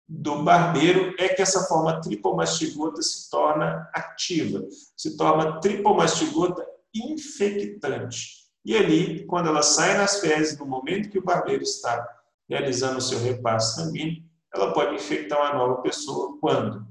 do 0.08 0.42
barbeiro, 0.42 1.14
é 1.18 1.28
que 1.28 1.40
essa 1.40 1.64
forma 1.64 2.00
tripomastigota 2.00 3.00
se 3.02 3.30
torna 3.30 3.88
ativa, 3.94 4.66
se 4.96 5.16
torna 5.16 5.60
tripomastigota 5.60 6.66
infectante. 6.94 8.42
E 8.64 8.76
ali, 8.76 9.24
quando 9.26 9.48
ela 9.48 9.62
sai 9.62 9.96
nas 9.96 10.20
fezes, 10.20 10.58
no 10.58 10.66
momento 10.66 11.08
que 11.08 11.18
o 11.18 11.24
barbeiro 11.24 11.62
está 11.62 12.06
realizando 12.48 12.98
o 12.98 13.02
seu 13.02 13.18
repasse 13.18 13.76
sanguíneo, 13.76 14.22
ela 14.54 14.72
pode 14.72 14.94
infectar 14.94 15.38
uma 15.38 15.54
nova 15.54 15.80
pessoa. 15.82 16.38
Quando? 16.38 16.86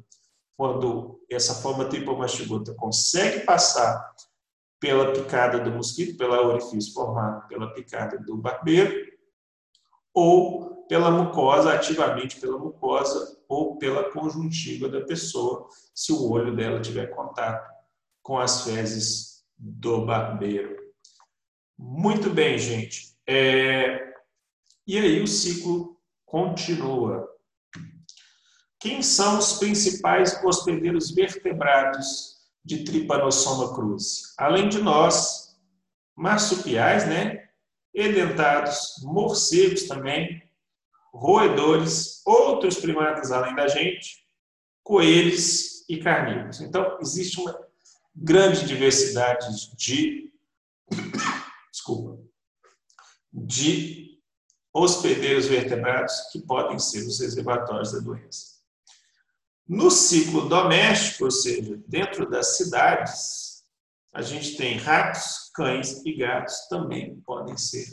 Quando 0.57 1.21
essa 1.29 1.53
forma 1.55 1.85
tripomastigota 1.85 2.73
consegue 2.73 3.41
passar 3.45 4.13
pela 4.79 5.13
picada 5.13 5.59
do 5.59 5.69
mosquito, 5.71 6.17
pela 6.17 6.41
orifício 6.41 6.91
formado 6.91 7.47
pela 7.47 7.71
picada 7.71 8.17
do 8.17 8.35
barbeiro, 8.35 9.11
ou 10.13 10.70
pela 10.91 11.09
mucosa, 11.09 11.73
ativamente 11.73 12.37
pela 12.37 12.57
mucosa, 12.57 13.41
ou 13.47 13.77
pela 13.77 14.11
conjuntiva 14.11 14.89
da 14.89 14.99
pessoa, 14.99 15.69
se 15.95 16.11
o 16.11 16.29
olho 16.29 16.53
dela 16.53 16.81
tiver 16.81 17.07
contato 17.15 17.65
com 18.21 18.37
as 18.37 18.65
fezes 18.65 19.45
do 19.57 20.05
barbeiro. 20.05 20.75
Muito 21.79 22.29
bem, 22.29 22.59
gente. 22.59 23.15
É... 23.25 24.05
E 24.85 24.97
aí 24.97 25.21
o 25.21 25.27
ciclo 25.27 25.97
continua. 26.25 27.25
Quem 28.77 29.01
são 29.01 29.39
os 29.39 29.53
principais 29.53 30.43
hospedeiros 30.43 31.11
vertebrados 31.11 32.35
de 32.65 32.83
Trypanosoma 32.83 33.73
cruzi? 33.73 34.23
Além 34.37 34.67
de 34.67 34.81
nós, 34.81 35.57
marsupiais, 36.17 37.07
né? 37.07 37.47
Edentados, 37.93 39.01
morcegos 39.03 39.83
também, 39.83 40.50
roedores, 41.13 42.21
outros 42.25 42.77
primatas 42.77 43.31
além 43.31 43.55
da 43.55 43.67
gente, 43.67 44.25
coelhos 44.83 45.87
e 45.89 45.97
carnívoros. 45.97 46.61
Então, 46.61 46.97
existe 47.01 47.39
uma 47.39 47.57
grande 48.15 48.65
diversidade 48.65 49.47
de 49.75 50.31
desculpa, 51.71 52.21
de 53.31 54.19
hospedeiros 54.73 55.47
vertebrados 55.47 56.13
que 56.31 56.41
podem 56.41 56.77
ser 56.79 57.05
os 57.05 57.19
reservatórios 57.19 57.91
da 57.91 57.99
doença. 57.99 58.61
No 59.67 59.89
ciclo 59.89 60.49
doméstico, 60.49 61.25
ou 61.25 61.31
seja, 61.31 61.81
dentro 61.87 62.29
das 62.29 62.57
cidades, 62.57 63.63
a 64.13 64.21
gente 64.21 64.57
tem 64.57 64.77
ratos, 64.77 65.49
cães 65.53 66.05
e 66.05 66.13
gatos 66.13 66.67
também 66.67 67.21
podem 67.21 67.55
ser 67.57 67.87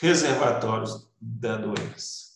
reservatórios 0.00 1.07
da 1.20 1.56
doença. 1.56 2.28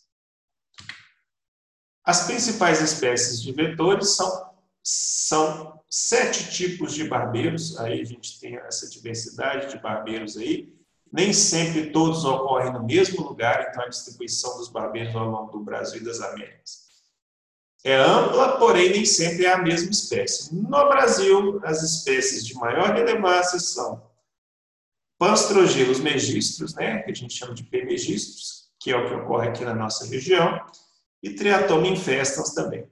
As 2.05 2.27
principais 2.27 2.81
espécies 2.81 3.41
de 3.41 3.53
vetores 3.53 4.17
são, 4.17 4.51
são 4.83 5.81
sete 5.89 6.51
tipos 6.51 6.95
de 6.95 7.05
barbeiros, 7.05 7.79
aí 7.79 8.01
a 8.01 8.05
gente 8.05 8.41
tem 8.41 8.57
essa 8.57 8.89
diversidade 8.89 9.71
de 9.71 9.81
barbeiros 9.81 10.37
aí. 10.37 10.73
Nem 11.13 11.33
sempre 11.33 11.91
todos 11.91 12.25
ocorrem 12.25 12.73
no 12.73 12.85
mesmo 12.85 13.23
lugar, 13.23 13.69
então 13.69 13.85
a 13.85 13.89
distribuição 13.89 14.57
dos 14.57 14.69
barbeiros 14.69 15.15
ao 15.15 15.29
longo 15.29 15.53
do 15.53 15.65
Brasil 15.65 16.01
e 16.01 16.05
das 16.05 16.21
Américas 16.21 16.83
é 17.85 17.97
ampla, 17.97 18.59
porém 18.59 18.91
nem 18.91 19.05
sempre 19.05 19.45
é 19.45 19.53
a 19.53 19.59
mesma 19.59 19.91
espécie. 19.91 20.55
No 20.55 20.89
Brasil, 20.89 21.61
as 21.65 21.83
espécies 21.83 22.47
de 22.47 22.55
maior 22.55 22.95
relevância 22.95 23.59
são 23.59 24.11
Panstrogelos 25.19 26.01
megistros, 26.01 26.75
né, 26.75 27.01
que 27.03 27.11
a 27.11 27.15
gente 27.15 27.35
chama 27.35 27.55
de 27.55 27.63
P. 27.63 27.85
megistros, 27.85 28.62
que 28.83 28.91
é 28.91 28.97
o 28.97 29.07
que 29.07 29.15
ocorre 29.15 29.49
aqui 29.49 29.65
na 29.65 29.75
nossa 29.75 30.07
região, 30.07 30.61
e 31.23 31.35
Triatoma 31.35 31.87
infestans 31.87 32.53
também. 32.53 32.91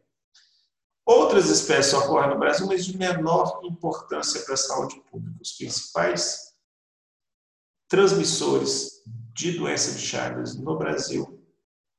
Outras 1.05 1.51
espécies 1.51 1.93
ocorrem 1.95 2.31
no 2.31 2.39
Brasil, 2.39 2.67
mas 2.67 2.85
de 2.85 2.97
menor 2.97 3.61
importância 3.65 4.41
para 4.43 4.55
a 4.55 4.57
saúde 4.57 5.03
pública. 5.11 5.37
Os 5.43 5.53
principais 5.53 6.55
transmissores 7.89 9.03
de 9.35 9.59
doença 9.59 9.93
de 9.93 10.07
Chagas 10.07 10.55
no 10.55 10.79
Brasil 10.79 11.45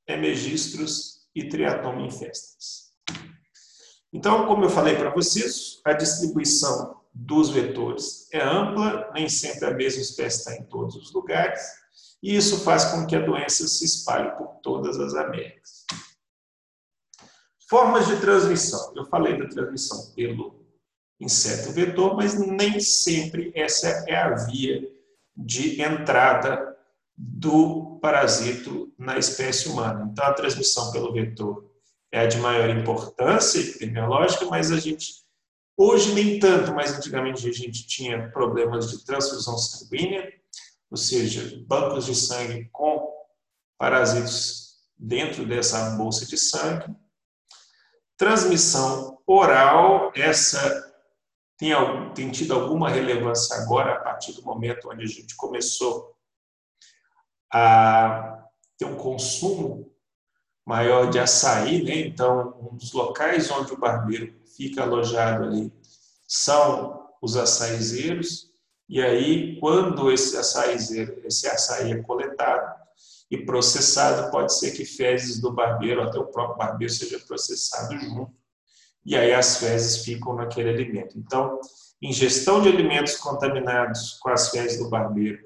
é 0.08 0.16
megistros 0.16 1.28
e 1.36 1.50
triatoma 1.50 2.02
infestans. 2.02 2.94
Então, 4.14 4.46
como 4.48 4.64
eu 4.64 4.70
falei 4.70 4.96
para 4.96 5.10
vocês, 5.10 5.82
a 5.86 5.92
distribuição 5.92 7.02
dos 7.14 7.50
vetores 7.50 8.30
é 8.32 8.42
ampla, 8.42 9.12
nem 9.14 9.28
sempre 9.28 9.66
a 9.66 9.74
mesma 9.74 10.02
espécie 10.02 10.40
está 10.40 10.56
em 10.56 10.64
todos 10.64 10.96
os 10.96 11.12
lugares, 11.12 11.81
e 12.22 12.36
isso 12.36 12.64
faz 12.64 12.86
com 12.86 13.06
que 13.06 13.16
a 13.16 13.26
doença 13.26 13.68
se 13.68 13.84
espalhe 13.84 14.32
por 14.38 14.60
todas 14.62 15.00
as 15.00 15.16
Américas. 15.16 15.86
Formas 17.68 18.08
de 18.08 18.20
transmissão. 18.20 18.94
Eu 18.96 19.06
falei 19.06 19.40
da 19.40 19.48
transmissão 19.48 20.12
pelo 20.14 20.66
inseto 21.20 21.72
vetor, 21.72 22.16
mas 22.16 22.38
nem 22.38 22.80
sempre 22.80 23.52
essa 23.56 23.88
é 24.08 24.16
a 24.16 24.36
via 24.36 24.82
de 25.36 25.82
entrada 25.82 26.78
do 27.18 28.00
parasito 28.02 28.92
na 28.98 29.18
espécie 29.18 29.70
humana. 29.70 30.10
Então, 30.12 30.26
a 30.26 30.34
transmissão 30.34 30.92
pelo 30.92 31.14
vetor 31.14 31.72
é 32.12 32.22
a 32.22 32.28
de 32.28 32.38
maior 32.38 32.70
importância 32.70 33.60
epidemiológica, 33.60 34.46
mas 34.46 34.72
a 34.72 34.80
gente, 34.80 35.24
hoje 35.78 36.14
nem 36.14 36.40
tanto, 36.40 36.74
mas 36.74 36.92
antigamente 36.92 37.48
a 37.48 37.54
gente 37.54 37.88
tinha 37.88 38.30
problemas 38.32 38.92
de 38.92 39.06
transfusão 39.06 39.58
sanguínea, 39.58 40.41
ou 40.92 40.98
seja, 40.98 41.64
bancos 41.66 42.06
de 42.06 42.14
sangue 42.14 42.70
com 42.72 43.10
parasitos 43.78 44.76
dentro 44.98 45.46
dessa 45.46 45.92
bolsa 45.92 46.26
de 46.26 46.38
sangue. 46.38 46.94
Transmissão 48.18 49.18
oral, 49.26 50.12
essa 50.14 50.94
tem, 51.58 51.72
tem 52.14 52.30
tido 52.30 52.54
alguma 52.54 52.90
relevância 52.90 53.56
agora, 53.56 53.94
a 53.94 54.00
partir 54.00 54.34
do 54.34 54.44
momento 54.44 54.90
onde 54.92 55.06
a 55.06 55.08
gente 55.08 55.36
começou 55.36 56.14
a 57.54 58.46
ter 58.78 58.86
um 58.86 58.98
consumo 58.98 59.92
maior 60.66 61.10
de 61.10 61.20
açaí, 61.20 61.84
né? 61.84 61.96
Então, 62.00 62.70
um 62.72 62.76
dos 62.76 62.92
locais 62.92 63.50
onde 63.50 63.74
o 63.74 63.80
barbeiro 63.80 64.40
fica 64.56 64.84
alojado 64.84 65.46
ali 65.46 65.74
são 66.28 67.10
os 67.22 67.36
açaizeiros, 67.36 68.51
e 68.92 69.02
aí, 69.02 69.58
quando 69.62 70.12
esse 70.12 70.36
açaizeiro, 70.36 71.22
esse 71.24 71.48
açaí 71.48 71.94
é 71.94 72.04
coletado 72.04 72.76
e 73.32 73.38
processado, 73.38 74.30
pode 74.30 74.54
ser 74.54 74.72
que 74.72 74.84
fezes 74.84 75.40
do 75.40 75.50
barbeiro, 75.54 76.02
até 76.02 76.20
o 76.20 76.28
próprio 76.28 76.58
barbeiro, 76.58 76.92
seja 76.92 77.18
processado 77.20 77.98
junto, 77.98 78.36
e 79.06 79.16
aí 79.16 79.34
as 79.34 79.56
fezes 79.56 80.04
ficam 80.04 80.36
naquele 80.36 80.72
alimento. 80.72 81.18
Então, 81.18 81.58
ingestão 82.02 82.62
de 82.62 82.68
alimentos 82.68 83.16
contaminados 83.16 84.20
com 84.22 84.30
as 84.30 84.50
fezes 84.50 84.78
do 84.78 84.90
barbeiro 84.90 85.42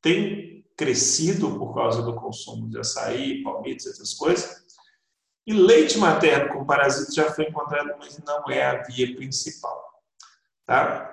tem 0.00 0.64
crescido 0.78 1.58
por 1.58 1.74
causa 1.74 2.00
do 2.00 2.14
consumo 2.14 2.70
de 2.70 2.78
açaí, 2.78 3.42
palmitos, 3.42 3.84
essas 3.86 4.14
coisas. 4.14 4.64
E 5.46 5.52
leite 5.52 5.98
materno 5.98 6.54
com 6.54 6.64
parasita 6.64 7.12
já 7.12 7.30
foi 7.34 7.48
encontrado, 7.48 7.96
mas 7.98 8.18
não 8.20 8.44
é 8.48 8.64
a 8.64 8.82
via 8.84 9.14
principal. 9.14 9.78
Tá? 10.64 11.12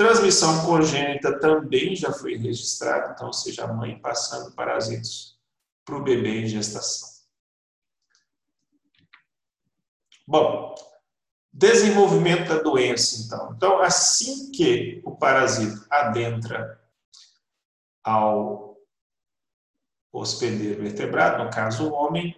Transmissão 0.00 0.64
congênita 0.64 1.38
também 1.38 1.94
já 1.94 2.10
foi 2.10 2.34
registrada, 2.34 3.12
então, 3.12 3.26
ou 3.26 3.34
seja, 3.34 3.64
a 3.64 3.66
mãe 3.70 4.00
passando 4.00 4.50
parasitos 4.52 5.38
para 5.84 5.94
o 5.94 6.02
bebê 6.02 6.40
em 6.40 6.46
gestação. 6.46 7.06
Bom, 10.26 10.74
desenvolvimento 11.52 12.48
da 12.48 12.62
doença, 12.62 13.20
então. 13.20 13.52
Então, 13.54 13.78
assim 13.82 14.50
que 14.50 15.02
o 15.04 15.14
parasito 15.16 15.86
adentra 15.90 16.82
ao 18.02 18.78
hospedeiro 20.10 20.82
vertebrado, 20.82 21.44
no 21.44 21.50
caso 21.50 21.90
o 21.90 21.92
homem, 21.92 22.34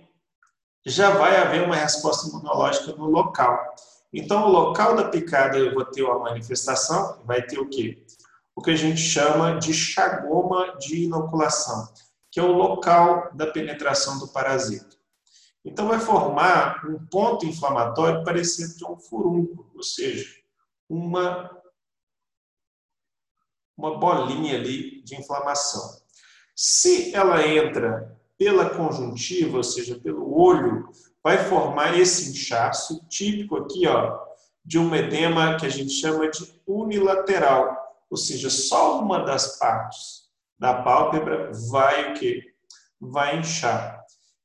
já 0.84 1.10
vai 1.10 1.36
haver 1.36 1.62
uma 1.62 1.76
resposta 1.76 2.28
imunológica 2.28 2.92
no 2.96 3.06
local. 3.06 3.72
Então, 4.12 4.44
o 4.44 4.50
local 4.50 4.94
da 4.94 5.08
picada 5.08 5.56
eu 5.58 5.72
vou 5.72 5.84
ter 5.84 6.02
uma 6.02 6.18
manifestação, 6.18 7.22
vai 7.24 7.42
ter 7.42 7.58
o 7.58 7.68
quê? 7.68 8.04
O 8.54 8.60
que 8.60 8.70
a 8.70 8.76
gente 8.76 9.00
chama 9.00 9.58
de 9.58 9.72
chagoma 9.72 10.76
de 10.78 11.04
inoculação, 11.04 11.88
que 12.30 12.38
é 12.38 12.42
o 12.42 12.52
local 12.52 13.34
da 13.34 13.46
penetração 13.46 14.18
do 14.18 14.28
parasito. 14.28 14.98
Então, 15.64 15.88
vai 15.88 15.98
formar 15.98 16.86
um 16.86 17.06
ponto 17.06 17.46
inflamatório 17.46 18.22
parecido 18.24 18.84
com 18.84 18.94
um 18.94 18.98
furúnculo, 18.98 19.70
ou 19.74 19.82
seja, 19.82 20.28
uma, 20.88 21.50
uma 23.76 23.98
bolinha 23.98 24.56
ali 24.56 25.02
de 25.02 25.16
inflamação. 25.16 26.02
Se 26.54 27.14
ela 27.14 27.46
entra 27.46 28.20
pela 28.36 28.68
conjuntiva, 28.68 29.56
ou 29.56 29.64
seja, 29.64 29.98
pelo 29.98 30.38
olho, 30.38 30.90
vai 31.22 31.38
formar 31.44 31.98
esse 31.98 32.30
inchaço 32.30 33.06
típico 33.08 33.56
aqui, 33.56 33.86
ó, 33.86 34.18
de 34.64 34.78
um 34.78 34.94
edema 34.94 35.56
que 35.56 35.66
a 35.66 35.68
gente 35.68 35.92
chama 35.92 36.28
de 36.28 36.60
unilateral, 36.66 37.76
ou 38.10 38.16
seja, 38.16 38.50
só 38.50 39.00
uma 39.00 39.20
das 39.20 39.58
partes 39.58 40.28
da 40.58 40.82
pálpebra 40.82 41.50
vai 41.70 42.12
o 42.12 42.14
quê? 42.14 42.42
Vai 43.00 43.38
inchar. 43.38 44.00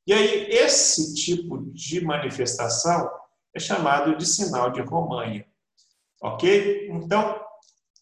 E 0.06 0.13
aí 0.13 0.47
esse 0.49 1.13
tipo 1.13 1.60
de 1.71 2.04
manifestação 2.04 3.12
é 3.54 3.60
chamado 3.60 4.15
de 4.15 4.25
sinal 4.25 4.71
de 4.71 4.82
Romanha. 4.82 5.45
OK? 6.21 6.89
Então, 6.91 7.39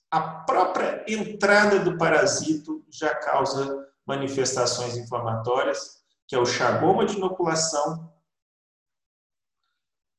a 0.10 0.22
própria 0.22 1.04
entrada 1.08 1.80
do 1.80 1.98
parasito 1.98 2.86
já 2.90 3.14
causa 3.16 3.86
manifestações 4.06 4.96
inflamatórias, 4.96 5.98
que 6.28 6.36
é 6.36 6.40
o 6.40 6.46
chagoma 6.46 7.06
de 7.06 7.18
inoculação 7.18 8.10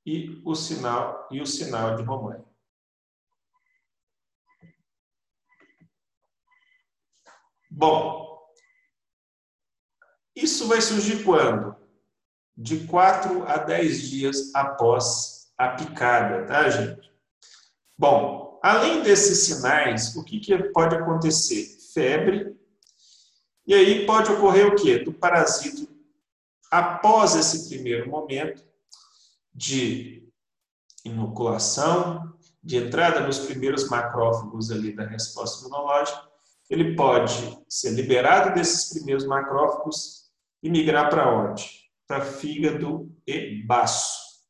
e 0.06 0.40
o 0.44 0.54
sinal 0.54 1.26
e 1.32 1.40
o 1.40 1.46
sinal 1.46 1.96
de 1.96 2.04
Romain. 2.04 2.40
Bom, 7.68 8.38
isso 10.34 10.68
vai 10.68 10.80
surgir 10.80 11.24
quando? 11.24 11.74
De 12.56 12.86
4 12.86 13.46
a 13.46 13.58
10 13.58 14.02
dias 14.08 14.54
após 14.54 15.52
a 15.58 15.70
picada, 15.70 16.46
tá, 16.46 16.70
gente? 16.70 17.12
Bom, 17.98 18.60
além 18.62 19.02
desses 19.02 19.40
sinais, 19.46 20.14
o 20.14 20.24
que, 20.24 20.38
que 20.38 20.56
pode 20.70 20.94
acontecer? 20.94 21.66
Febre, 21.92 22.56
e 23.66 23.74
aí 23.74 24.06
pode 24.06 24.30
ocorrer 24.30 24.66
o 24.66 24.76
quê? 24.76 25.00
Do 25.00 25.12
parasito, 25.12 25.88
após 26.70 27.34
esse 27.34 27.68
primeiro 27.68 28.08
momento, 28.08 28.64
de 29.56 30.22
inoculação, 31.02 32.34
de 32.62 32.76
entrada 32.76 33.20
nos 33.20 33.38
primeiros 33.38 33.88
macrófagos 33.88 34.70
ali 34.70 34.94
da 34.94 35.06
resposta 35.06 35.66
imunológica, 35.66 36.20
ele 36.68 36.94
pode 36.94 37.58
ser 37.68 37.90
liberado 37.90 38.54
desses 38.54 38.90
primeiros 38.92 39.24
macrófagos 39.24 40.30
e 40.62 40.68
migrar 40.68 41.08
para 41.08 41.32
onde? 41.32 41.64
Para 42.06 42.20
fígado 42.20 43.10
e 43.26 43.62
baço, 43.62 44.42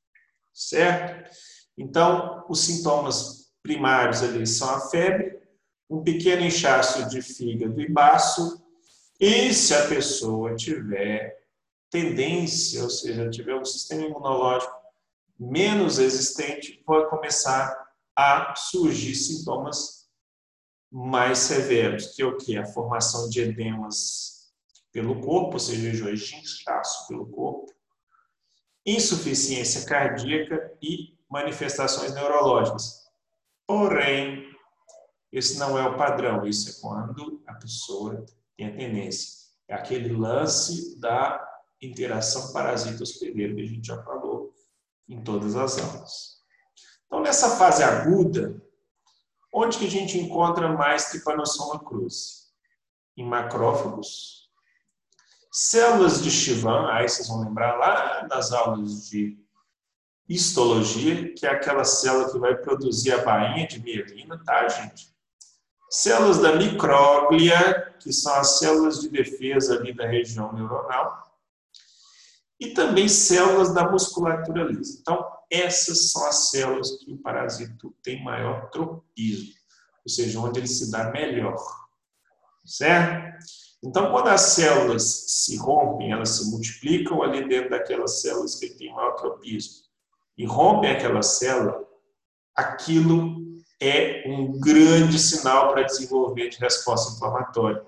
certo? 0.52 1.30
Então, 1.78 2.44
os 2.48 2.60
sintomas 2.60 3.52
primários 3.62 4.22
ali 4.22 4.46
são 4.46 4.70
a 4.70 4.80
febre, 4.88 5.38
um 5.88 6.02
pequeno 6.02 6.42
inchaço 6.42 7.08
de 7.08 7.22
fígado 7.22 7.80
e 7.80 7.92
baço, 7.92 8.64
e 9.20 9.52
se 9.52 9.74
a 9.74 9.86
pessoa 9.86 10.56
tiver 10.56 11.36
tendência, 11.90 12.82
ou 12.82 12.90
seja, 12.90 13.30
tiver 13.30 13.54
um 13.54 13.64
sistema 13.64 14.02
imunológico 14.02 14.75
menos 15.38 15.98
existente, 15.98 16.82
vai 16.86 17.06
começar 17.08 17.74
a 18.16 18.54
surgir 18.56 19.14
sintomas 19.14 20.06
mais 20.90 21.38
severos, 21.38 22.14
que 22.14 22.22
é 22.22 22.24
o 22.24 22.36
que? 22.36 22.56
A 22.56 22.66
formação 22.66 23.28
de 23.28 23.40
edemas 23.40 24.52
pelo 24.92 25.20
corpo, 25.20 25.54
ou 25.54 25.58
seja, 25.58 25.82
regiões 25.82 26.20
de 26.20 26.36
inchaço 26.36 27.06
pelo 27.06 27.26
corpo, 27.26 27.70
insuficiência 28.86 29.84
cardíaca 29.84 30.72
e 30.80 31.14
manifestações 31.28 32.14
neurológicas. 32.14 33.04
Porém, 33.66 34.46
esse 35.32 35.58
não 35.58 35.76
é 35.76 35.86
o 35.86 35.96
padrão, 35.96 36.46
isso 36.46 36.70
é 36.70 36.80
quando 36.80 37.42
a 37.46 37.54
pessoa 37.54 38.24
tem 38.56 38.68
a 38.68 38.76
tendência. 38.76 39.50
É 39.68 39.74
aquele 39.74 40.14
lance 40.14 40.98
da 40.98 41.44
interação 41.82 42.52
parasita-hospedeiro 42.52 43.56
que 43.56 43.62
a 43.62 43.66
gente 43.66 43.86
já 43.86 44.02
falou 44.02 44.45
em 45.08 45.22
todas 45.22 45.56
as 45.56 45.78
aulas. 45.78 46.36
Então, 47.06 47.20
nessa 47.20 47.56
fase 47.56 47.82
aguda, 47.82 48.60
onde 49.52 49.78
que 49.78 49.86
a 49.86 49.90
gente 49.90 50.18
encontra 50.18 50.68
mais 50.68 51.06
Trypanosoma 51.10 51.82
cruzi? 51.82 52.46
Em 53.16 53.24
macrófagos, 53.24 54.50
células 55.50 56.22
de 56.22 56.30
Chivan, 56.30 56.90
aí 56.90 57.08
vocês 57.08 57.28
vão 57.28 57.40
lembrar 57.40 57.76
lá 57.76 58.26
das 58.26 58.52
aulas 58.52 59.08
de 59.08 59.38
histologia, 60.28 61.32
que 61.32 61.46
é 61.46 61.50
aquela 61.50 61.82
célula 61.82 62.30
que 62.30 62.38
vai 62.38 62.54
produzir 62.56 63.12
a 63.12 63.24
bainha 63.24 63.66
de 63.66 63.80
mielina, 63.80 64.38
tá, 64.44 64.68
gente? 64.68 65.14
Células 65.88 66.38
da 66.38 66.56
micróglia, 66.56 67.94
que 68.00 68.12
são 68.12 68.34
as 68.34 68.58
células 68.58 69.00
de 69.00 69.08
defesa 69.08 69.78
ali 69.78 69.94
da 69.94 70.06
região 70.06 70.52
neuronal 70.52 71.25
e 72.58 72.68
também 72.68 73.08
células 73.08 73.74
da 73.74 73.90
musculatura 73.90 74.64
lisa. 74.64 74.98
Então, 75.00 75.24
essas 75.50 76.10
são 76.10 76.26
as 76.26 76.50
células 76.50 76.90
que 76.98 77.12
o 77.12 77.18
parasito 77.18 77.94
tem 78.02 78.22
maior 78.24 78.70
tropismo, 78.70 79.52
ou 80.04 80.10
seja, 80.10 80.40
onde 80.40 80.60
ele 80.60 80.66
se 80.66 80.90
dá 80.90 81.10
melhor. 81.10 81.62
Certo? 82.64 83.36
Então, 83.84 84.10
quando 84.10 84.28
as 84.28 84.40
células 84.40 85.26
se 85.28 85.56
rompem, 85.56 86.10
elas 86.10 86.30
se 86.30 86.50
multiplicam 86.50 87.22
ali 87.22 87.46
dentro 87.46 87.70
daquelas 87.70 88.20
células 88.22 88.56
que 88.56 88.70
têm 88.70 88.92
maior 88.92 89.12
tropismo 89.12 89.86
e 90.36 90.44
rompem 90.44 90.90
aquela 90.90 91.22
célula, 91.22 91.86
aquilo 92.54 93.46
é 93.80 94.24
um 94.26 94.58
grande 94.58 95.18
sinal 95.18 95.68
para 95.68 95.82
desenvolvimento 95.82 96.52
de 96.52 96.58
resposta 96.58 97.14
inflamatória. 97.14 97.84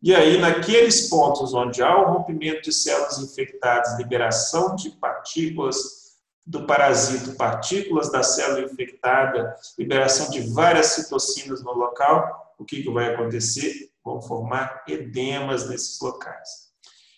E 0.00 0.14
aí, 0.14 0.38
naqueles 0.38 1.08
pontos 1.08 1.52
onde 1.52 1.82
há 1.82 1.98
o 1.98 2.12
rompimento 2.12 2.62
de 2.62 2.72
células 2.72 3.18
infectadas, 3.18 3.98
liberação 3.98 4.76
de 4.76 4.90
partículas 4.90 5.98
do 6.46 6.64
parasito 6.64 7.36
partículas 7.36 8.10
da 8.10 8.22
célula 8.22 8.62
infectada, 8.62 9.54
liberação 9.78 10.30
de 10.30 10.40
várias 10.52 10.86
citocinas 10.86 11.62
no 11.62 11.74
local, 11.74 12.54
o 12.58 12.64
que, 12.64 12.82
que 12.82 12.90
vai 12.90 13.12
acontecer? 13.12 13.92
Vão 14.02 14.22
formar 14.22 14.82
edemas 14.88 15.68
nesses 15.68 16.00
locais. 16.00 16.72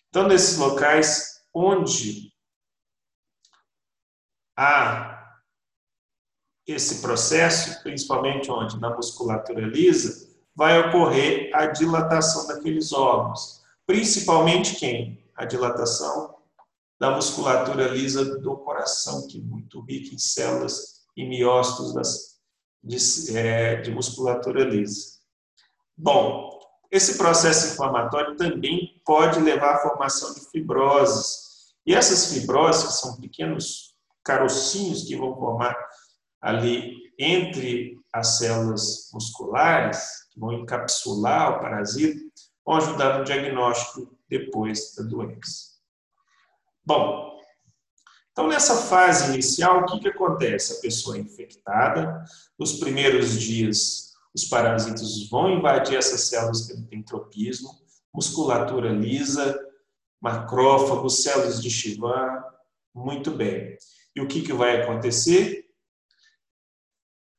Então, 0.08 0.26
nesses 0.26 0.58
locais 0.58 1.44
onde 1.54 2.32
há 4.56 5.38
esse 6.66 7.00
processo, 7.00 7.80
principalmente 7.84 8.50
onde? 8.50 8.80
Na 8.80 8.94
musculatura 8.96 9.60
lisa, 9.60 10.29
vai 10.60 10.78
ocorrer 10.78 11.50
a 11.54 11.68
dilatação 11.68 12.46
daqueles 12.46 12.92
órgãos. 12.92 13.62
Principalmente 13.86 14.76
quem? 14.76 15.18
A 15.34 15.46
dilatação 15.46 16.34
da 17.00 17.10
musculatura 17.10 17.88
lisa 17.88 18.38
do 18.38 18.58
coração, 18.58 19.26
que 19.26 19.38
é 19.38 19.40
muito 19.40 19.80
rica 19.80 20.14
em 20.14 20.18
células 20.18 21.00
e 21.16 21.26
miócitos 21.26 21.94
das, 21.94 22.38
de, 22.84 23.34
é, 23.38 23.76
de 23.76 23.90
musculatura 23.90 24.62
lisa. 24.62 25.20
Bom, 25.96 26.60
esse 26.90 27.16
processo 27.16 27.72
inflamatório 27.72 28.36
também 28.36 29.00
pode 29.06 29.40
levar 29.40 29.76
à 29.76 29.78
formação 29.78 30.34
de 30.34 30.40
fibroses. 30.50 31.72
E 31.86 31.94
essas 31.94 32.34
fibroses, 32.34 33.00
são 33.00 33.18
pequenos 33.18 33.94
carocinhos 34.22 35.04
que 35.04 35.16
vão 35.16 35.34
formar 35.34 35.74
ali 36.38 36.98
entre 37.18 37.98
as 38.12 38.36
células 38.36 39.08
musculares, 39.14 40.19
que 40.30 40.38
vão 40.38 40.52
encapsular 40.52 41.56
o 41.56 41.60
parasita, 41.60 42.20
vão 42.64 42.76
ajudar 42.76 43.18
no 43.18 43.24
diagnóstico 43.24 44.16
depois 44.28 44.94
da 44.94 45.02
doença. 45.02 45.70
Bom, 46.84 47.38
então 48.32 48.48
nessa 48.48 48.76
fase 48.76 49.32
inicial, 49.32 49.80
o 49.80 49.86
que, 49.86 50.00
que 50.00 50.08
acontece? 50.08 50.78
A 50.78 50.80
pessoa 50.80 51.16
é 51.16 51.20
infectada, 51.20 52.24
nos 52.58 52.74
primeiros 52.74 53.38
dias 53.40 54.10
os 54.34 54.44
parasitas 54.44 55.28
vão 55.28 55.50
invadir 55.50 55.96
essas 55.96 56.28
células 56.28 56.66
que 56.66 56.80
têm 56.82 57.02
tropismo, 57.02 57.70
musculatura 58.14 58.90
lisa, 58.90 59.58
macrófagos, 60.20 61.22
células 61.22 61.60
de 61.60 61.70
Chivan, 61.70 62.42
muito 62.94 63.30
bem. 63.30 63.76
E 64.14 64.20
o 64.20 64.28
que, 64.28 64.42
que 64.42 64.52
vai 64.52 64.82
acontecer? 64.82 65.69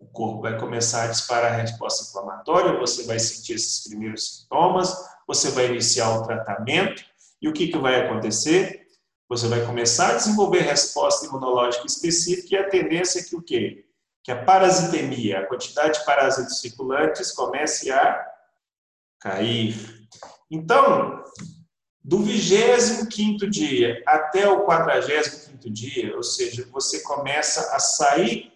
O 0.01 0.07
corpo 0.07 0.41
vai 0.41 0.59
começar 0.59 1.03
a 1.03 1.07
disparar 1.07 1.53
a 1.53 1.61
resposta 1.61 2.09
inflamatória, 2.09 2.79
você 2.79 3.03
vai 3.03 3.19
sentir 3.19 3.53
esses 3.53 3.87
primeiros 3.87 4.39
sintomas, 4.39 4.93
você 5.27 5.51
vai 5.51 5.67
iniciar 5.67 6.17
o 6.17 6.23
tratamento, 6.23 7.03
e 7.41 7.47
o 7.47 7.53
que, 7.53 7.67
que 7.67 7.77
vai 7.77 8.01
acontecer? 8.01 8.81
você 9.31 9.47
vai 9.47 9.65
começar 9.65 10.09
a 10.09 10.15
desenvolver 10.15 10.59
resposta 10.59 11.25
imunológica 11.25 11.87
específica 11.87 12.53
e 12.53 12.57
a 12.57 12.69
tendência 12.69 13.21
é 13.21 13.23
que 13.23 13.33
o 13.33 13.41
quê? 13.41 13.85
Que 14.21 14.29
a 14.29 14.43
parasitemia, 14.43 15.39
a 15.39 15.47
quantidade 15.47 15.99
de 15.99 16.05
parasitas 16.05 16.59
circulantes 16.59 17.31
comece 17.31 17.89
a 17.93 18.27
cair. 19.21 19.73
Então, 20.51 21.23
do 22.03 22.17
25 22.17 23.49
dia 23.49 24.03
até 24.05 24.49
o 24.49 24.65
45 24.65 25.69
dia, 25.69 26.13
ou 26.17 26.23
seja, 26.23 26.67
você 26.69 26.99
começa 26.99 27.73
a 27.73 27.79
sair 27.79 28.51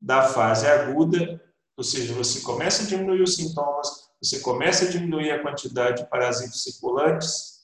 da 0.00 0.22
fase 0.22 0.66
aguda, 0.66 1.40
ou 1.76 1.84
seja, 1.84 2.14
você 2.14 2.40
começa 2.40 2.82
a 2.82 2.86
diminuir 2.86 3.22
os 3.22 3.36
sintomas, 3.36 4.08
você 4.22 4.40
começa 4.40 4.84
a 4.84 4.90
diminuir 4.90 5.30
a 5.30 5.42
quantidade 5.42 6.02
de 6.02 6.10
parasitas 6.10 6.62
circulantes, 6.62 7.58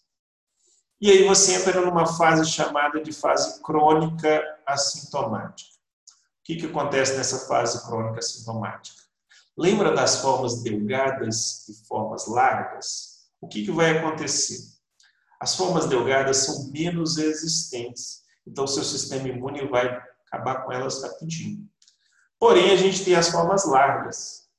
e 1.01 1.11
aí 1.11 1.25
você 1.27 1.55
entra 1.55 1.81
numa 1.81 2.07
fase 2.07 2.51
chamada 2.51 3.03
de 3.03 3.13
fase 3.13 3.61
crônica 3.63 4.43
assintomática. 4.67 5.71
O 5.71 6.45
que, 6.45 6.57
que 6.57 6.67
acontece 6.67 7.17
nessa 7.17 7.47
fase 7.47 7.85
crônica 7.87 8.19
assintomática? 8.19 9.03
Lembra 9.57 9.93
das 9.93 10.21
formas 10.21 10.63
delgadas 10.63 11.69
e 11.69 11.87
formas 11.87 12.27
largas? 12.27 13.27
O 13.41 13.49
que, 13.49 13.65
que 13.65 13.71
vai 13.71 13.99
acontecer? 13.99 14.59
As 15.41 15.57
formas 15.57 15.87
delgadas 15.87 16.39
são 16.39 16.71
menos 16.71 17.17
resistentes, 17.17 18.23
então 18.47 18.67
seu 18.67 18.83
sistema 18.83 19.29
imune 19.29 19.67
vai 19.69 20.01
acabar 20.27 20.65
com 20.65 20.73
elas 20.73 21.03
rapidinho. 21.03 21.69
Porém, 22.45 22.73
a 22.73 22.77
gente 22.77 23.03
tem 23.03 23.15
as 23.15 23.31
formas 23.31 23.65
largas. 23.65 24.51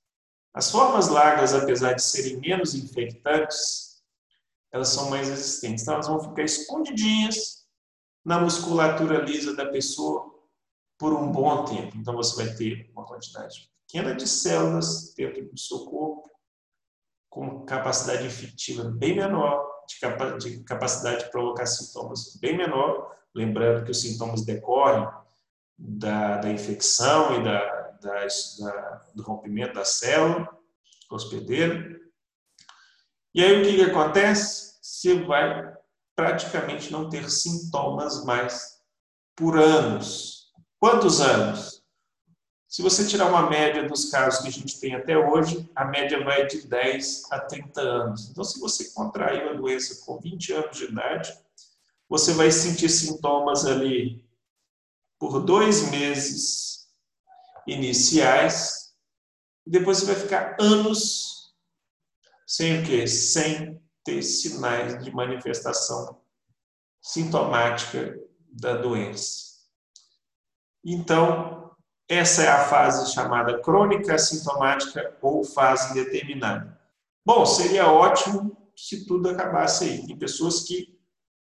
As 0.51 0.71
formas 0.71 1.07
largas, 1.07 1.53
apesar 1.53 1.93
de 1.93 2.01
serem 2.01 2.39
menos 2.39 2.73
infectantes, 2.73 4.01
elas 4.73 4.89
são 4.89 5.07
mais 5.11 5.29
resistentes. 5.29 5.83
Então, 5.83 5.93
elas 5.93 6.07
vão 6.07 6.19
ficar 6.19 6.41
escondidinhas 6.41 7.67
na 8.25 8.39
musculatura 8.39 9.21
lisa 9.21 9.55
da 9.55 9.67
pessoa 9.67 10.33
por 10.97 11.13
um 11.13 11.31
bom 11.31 11.63
tempo. 11.63 11.95
Então, 11.95 12.15
você 12.15 12.43
vai 12.43 12.55
ter 12.55 12.89
uma 12.91 13.05
quantidade 13.05 13.69
pequena 13.85 14.15
de 14.15 14.27
células 14.27 15.13
dentro 15.13 15.47
do 15.47 15.59
seu 15.59 15.85
corpo, 15.85 16.27
com 17.29 17.67
capacidade 17.67 18.25
infectiva 18.25 18.85
bem 18.85 19.15
menor, 19.15 19.63
de 20.39 20.63
capacidade 20.63 21.25
de 21.25 21.29
provocar 21.29 21.67
sintomas 21.67 22.35
bem 22.41 22.57
menor. 22.57 23.15
Lembrando 23.35 23.85
que 23.85 23.91
os 23.91 24.01
sintomas 24.01 24.43
decorrem 24.43 25.07
da, 25.77 26.37
da 26.37 26.49
infecção 26.49 27.39
e 27.39 27.43
da, 27.43 27.74
da, 28.05 28.27
da, 28.59 29.05
do 29.15 29.23
rompimento 29.23 29.73
da 29.73 29.83
célula 29.83 30.47
hospedeira. 31.09 31.99
E 33.33 33.43
aí 33.43 33.61
o 33.61 33.65
que, 33.65 33.75
que 33.75 33.91
acontece? 33.91 34.75
Você 34.81 35.23
vai 35.23 35.73
praticamente 36.15 36.91
não 36.91 37.09
ter 37.09 37.29
sintomas 37.29 38.23
mais 38.23 38.79
por 39.35 39.57
anos. 39.57 40.51
Quantos 40.79 41.19
anos? 41.19 41.83
Se 42.67 42.81
você 42.81 43.07
tirar 43.07 43.27
uma 43.27 43.49
média 43.49 43.87
dos 43.87 44.09
casos 44.09 44.41
que 44.41 44.47
a 44.49 44.51
gente 44.51 44.79
tem 44.79 44.95
até 44.95 45.17
hoje, 45.17 45.69
a 45.75 45.85
média 45.85 46.23
vai 46.23 46.45
de 46.45 46.67
10 46.67 47.31
a 47.31 47.39
30 47.39 47.81
anos. 47.81 48.29
Então, 48.29 48.43
se 48.43 48.59
você 48.59 48.91
contraiu 48.91 49.49
a 49.49 49.53
doença 49.53 50.05
com 50.05 50.19
20 50.19 50.53
anos 50.53 50.77
de 50.77 50.85
idade, 50.85 51.37
você 52.07 52.33
vai 52.33 52.51
sentir 52.51 52.89
sintomas 52.89 53.65
ali 53.65 54.23
por 55.17 55.39
dois 55.39 55.89
meses 55.89 56.74
iniciais, 57.67 58.93
depois 59.65 59.99
você 59.99 60.05
vai 60.05 60.15
ficar 60.15 60.57
anos 60.59 61.55
sem 62.45 62.81
o 62.81 62.85
quê? 62.85 63.07
Sem 63.07 63.81
ter 64.03 64.21
sinais 64.21 65.03
de 65.03 65.11
manifestação 65.11 66.21
sintomática 67.01 68.19
da 68.51 68.77
doença. 68.77 69.55
Então, 70.83 71.75
essa 72.07 72.43
é 72.43 72.47
a 72.47 72.65
fase 72.65 73.11
chamada 73.13 73.59
crônica 73.59 74.15
sintomática 74.19 75.17
ou 75.21 75.43
fase 75.43 75.91
indeterminada. 75.91 76.79
Bom, 77.25 77.43
seria 77.45 77.91
ótimo 77.91 78.55
se 78.75 79.07
tudo 79.07 79.29
acabasse 79.29 79.85
aí. 79.85 80.05
Tem 80.05 80.17
pessoas 80.17 80.61
que 80.61 80.95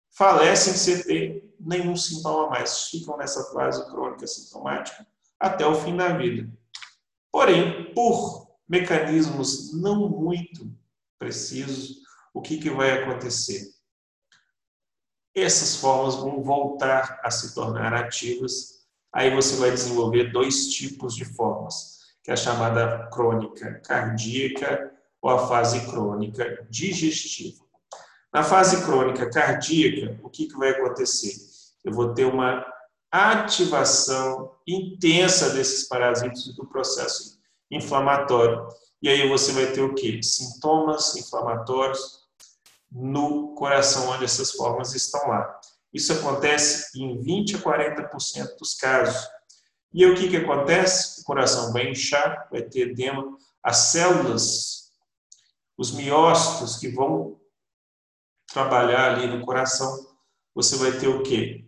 falecem 0.10 0.74
sem 0.74 1.04
ter 1.04 1.56
nenhum 1.60 1.96
sintoma 1.96 2.50
mais, 2.50 2.88
ficam 2.88 3.18
nessa 3.18 3.44
fase 3.54 3.86
crônica 3.92 4.26
sintomática 4.26 5.06
até 5.40 5.66
o 5.66 5.76
fim 5.76 5.96
da 5.96 6.10
vida. 6.18 6.50
Porém, 7.32 7.94
por 7.94 8.48
mecanismos 8.68 9.74
não 9.74 10.10
muito 10.10 10.72
preciso, 11.20 11.96
o 12.34 12.42
que, 12.42 12.58
que 12.58 12.70
vai 12.70 12.92
acontecer? 12.92 13.72
Essas 15.36 15.76
formas 15.76 16.16
vão 16.16 16.42
voltar 16.44 17.20
a 17.24 17.30
se 17.30 17.54
tornar 17.54 17.94
ativas. 17.94 18.86
Aí 19.14 19.34
você 19.34 19.56
vai 19.56 19.72
desenvolver 19.72 20.32
dois 20.32 20.68
tipos 20.70 21.16
de 21.16 21.26
formas, 21.26 22.00
que 22.24 22.32
é 22.32 22.34
a 22.34 22.38
chamada 22.38 23.08
crônica 23.12 23.80
cardíaca 23.86 24.92
ou 25.22 25.30
a 25.30 25.48
fase 25.48 25.86
crônica 25.90 26.68
digestiva. 26.70 27.64
Na 28.34 28.44
fase 28.44 28.84
crônica 28.84 29.30
cardíaca, 29.30 30.20
o 30.24 30.30
que, 30.30 30.48
que 30.48 30.58
vai 30.58 30.70
acontecer? 30.70 31.34
Eu 31.84 31.94
vou 31.94 32.14
ter 32.14 32.26
uma 32.26 32.66
ativação 33.18 34.52
intensa 34.68 35.52
desses 35.52 35.88
parasitas 35.88 36.56
do 36.56 36.66
processo 36.68 37.38
inflamatório 37.72 38.68
e 39.02 39.10
aí 39.10 39.30
você 39.30 39.52
vai 39.52 39.72
ter 39.72 39.82
o 39.82 39.94
quê? 39.94 40.22
Sintomas 40.24 41.16
inflamatórios 41.16 42.26
no 42.92 43.54
coração 43.54 44.10
onde 44.10 44.26
essas 44.26 44.52
formas 44.52 44.96
estão 44.96 45.30
lá. 45.30 45.60
Isso 45.94 46.12
acontece 46.14 47.00
em 47.00 47.20
20 47.22 47.58
a 47.58 47.60
40% 47.60 48.58
dos 48.58 48.74
casos. 48.74 49.28
E 49.94 50.04
aí 50.04 50.12
o 50.12 50.16
que, 50.16 50.30
que 50.30 50.38
acontece? 50.38 51.22
O 51.22 51.26
coração 51.26 51.72
vai 51.72 51.90
inchar, 51.90 52.48
vai 52.52 52.62
ter 52.62 52.90
edema, 52.90 53.38
as 53.64 53.78
células, 53.78 54.92
os 55.78 55.92
miócitos 55.92 56.78
que 56.78 56.90
vão 56.90 57.40
trabalhar 58.52 59.14
ali 59.14 59.28
no 59.28 59.46
coração, 59.46 60.08
você 60.56 60.76
vai 60.78 60.92
ter 60.94 61.08
o 61.08 61.22
quê? 61.22 61.67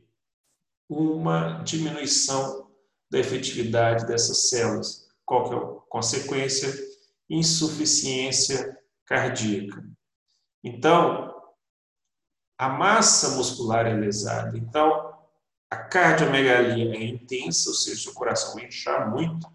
Uma 0.89 1.61
diminuição 1.63 2.69
da 3.09 3.19
efetividade 3.19 4.05
dessas 4.05 4.49
células. 4.49 5.07
Qual 5.23 5.47
que 5.47 5.55
é 5.55 5.57
a 5.57 5.81
consequência? 5.89 6.89
insuficiência 7.29 8.77
cardíaca. 9.05 9.87
Então, 10.63 11.33
a 12.57 12.69
massa 12.69 13.35
muscular 13.37 13.85
é 13.85 13.93
lesada. 13.93 14.57
Então, 14.57 15.15
a 15.69 15.77
cardiomegalia 15.77 16.95
é 16.95 17.03
intensa, 17.03 17.69
ou 17.69 17.75
seja, 17.75 18.01
seu 18.01 18.13
coração 18.13 18.53
vai 18.55 18.65
muito, 19.11 19.47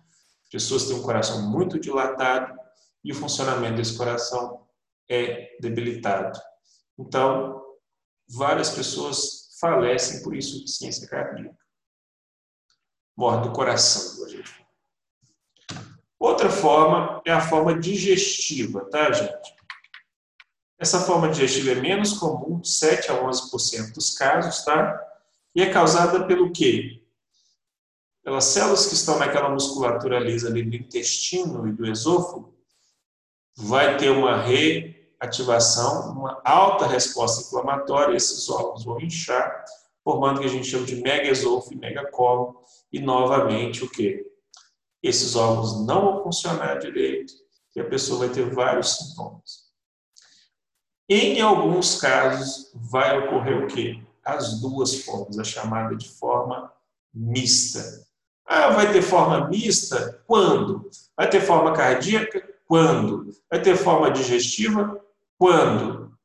pessoas 0.50 0.86
têm 0.86 0.96
um 0.96 1.02
coração 1.02 1.50
muito 1.50 1.78
dilatado 1.80 2.56
e 3.02 3.10
o 3.10 3.14
funcionamento 3.14 3.76
desse 3.76 3.96
coração 3.96 4.64
é 5.08 5.56
debilitado. 5.60 6.38
Então, 6.96 7.60
várias 8.28 8.70
pessoas 8.70 9.43
falecem 9.60 10.22
por 10.22 10.34
insuficiência 10.34 11.08
cardíaca. 11.08 11.56
Morre 13.16 13.48
do 13.48 13.52
coração, 13.52 14.28
gente. 14.28 14.64
Outra 16.18 16.50
forma 16.50 17.22
é 17.24 17.32
a 17.32 17.40
forma 17.40 17.78
digestiva, 17.78 18.88
tá, 18.90 19.12
gente? 19.12 19.54
Essa 20.78 21.00
forma 21.00 21.28
digestiva 21.28 21.72
é 21.72 21.74
menos 21.74 22.14
comum, 22.14 22.62
7 22.62 23.10
a 23.10 23.22
11% 23.22 23.92
dos 23.92 24.16
casos, 24.16 24.64
tá? 24.64 25.00
E 25.54 25.62
é 25.62 25.72
causada 25.72 26.26
pelo 26.26 26.52
quê? 26.52 27.02
Pelas 28.24 28.44
células 28.46 28.86
que 28.86 28.94
estão 28.94 29.18
naquela 29.18 29.50
musculatura 29.50 30.18
lisa 30.18 30.48
ali 30.48 30.62
do 30.62 30.74
intestino 30.74 31.68
e 31.68 31.72
do 31.72 31.86
esôfago, 31.86 32.54
vai 33.56 33.96
ter 33.96 34.10
uma 34.10 34.42
reativação, 35.20 36.12
uma 36.12 36.40
alta 36.44 36.86
resposta 36.86 37.46
inflamatória, 37.46 38.16
esses 38.16 38.48
órgãos 38.48 38.84
vão 38.84 39.00
inchar, 39.00 39.64
formando 40.02 40.38
o 40.38 40.40
que 40.40 40.46
a 40.46 40.50
gente 40.50 40.66
chama 40.66 40.86
de 40.86 40.96
megaesôfago 40.96 41.74
e 41.74 41.78
megacólon, 41.78 42.54
e 42.92 43.00
novamente 43.00 43.82
o 43.82 43.90
quê? 43.90 44.26
Esses 45.02 45.36
órgãos 45.36 45.84
não 45.86 46.02
vão 46.02 46.22
funcionar 46.24 46.78
direito 46.78 47.32
e 47.74 47.80
a 47.80 47.84
pessoa 47.84 48.20
vai 48.20 48.28
ter 48.28 48.48
vários 48.54 48.96
sintomas. 48.96 49.64
Em 51.08 51.40
alguns 51.40 52.00
casos, 52.00 52.70
vai 52.74 53.18
ocorrer 53.18 53.64
o 53.64 53.66
quê? 53.66 54.02
As 54.24 54.60
duas 54.60 55.00
formas, 55.00 55.38
a 55.38 55.44
chamada 55.44 55.94
de 55.94 56.08
forma 56.08 56.72
mista. 57.12 57.82
Ah, 58.46 58.70
vai 58.70 58.92
ter 58.92 59.02
forma 59.02 59.48
mista? 59.48 60.22
Quando? 60.26 60.88
Vai 61.16 61.28
ter 61.28 61.40
forma 61.40 61.74
cardíaca? 61.74 62.53
Quando? 62.64 63.30
Vai 63.50 63.60
ter 63.60 63.76
forma 63.76 64.10
digestiva? 64.10 65.00
Quando? 65.38 66.16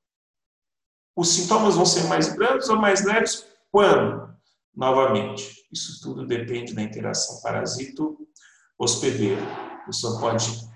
Os 1.16 1.30
sintomas 1.30 1.76
vão 1.76 1.86
ser 1.86 2.06
mais 2.06 2.36
brandos 2.36 2.70
ou 2.70 2.78
mais 2.78 3.04
leves? 3.04 3.46
Quando? 3.72 4.30
Novamente, 4.76 5.68
isso 5.72 6.02
tudo 6.02 6.26
depende 6.26 6.74
da 6.74 6.82
interação 6.82 7.42
parasito-hospedeiro. 7.42 9.42
A 9.42 9.86
pessoa 9.86 10.20
pode 10.20 10.70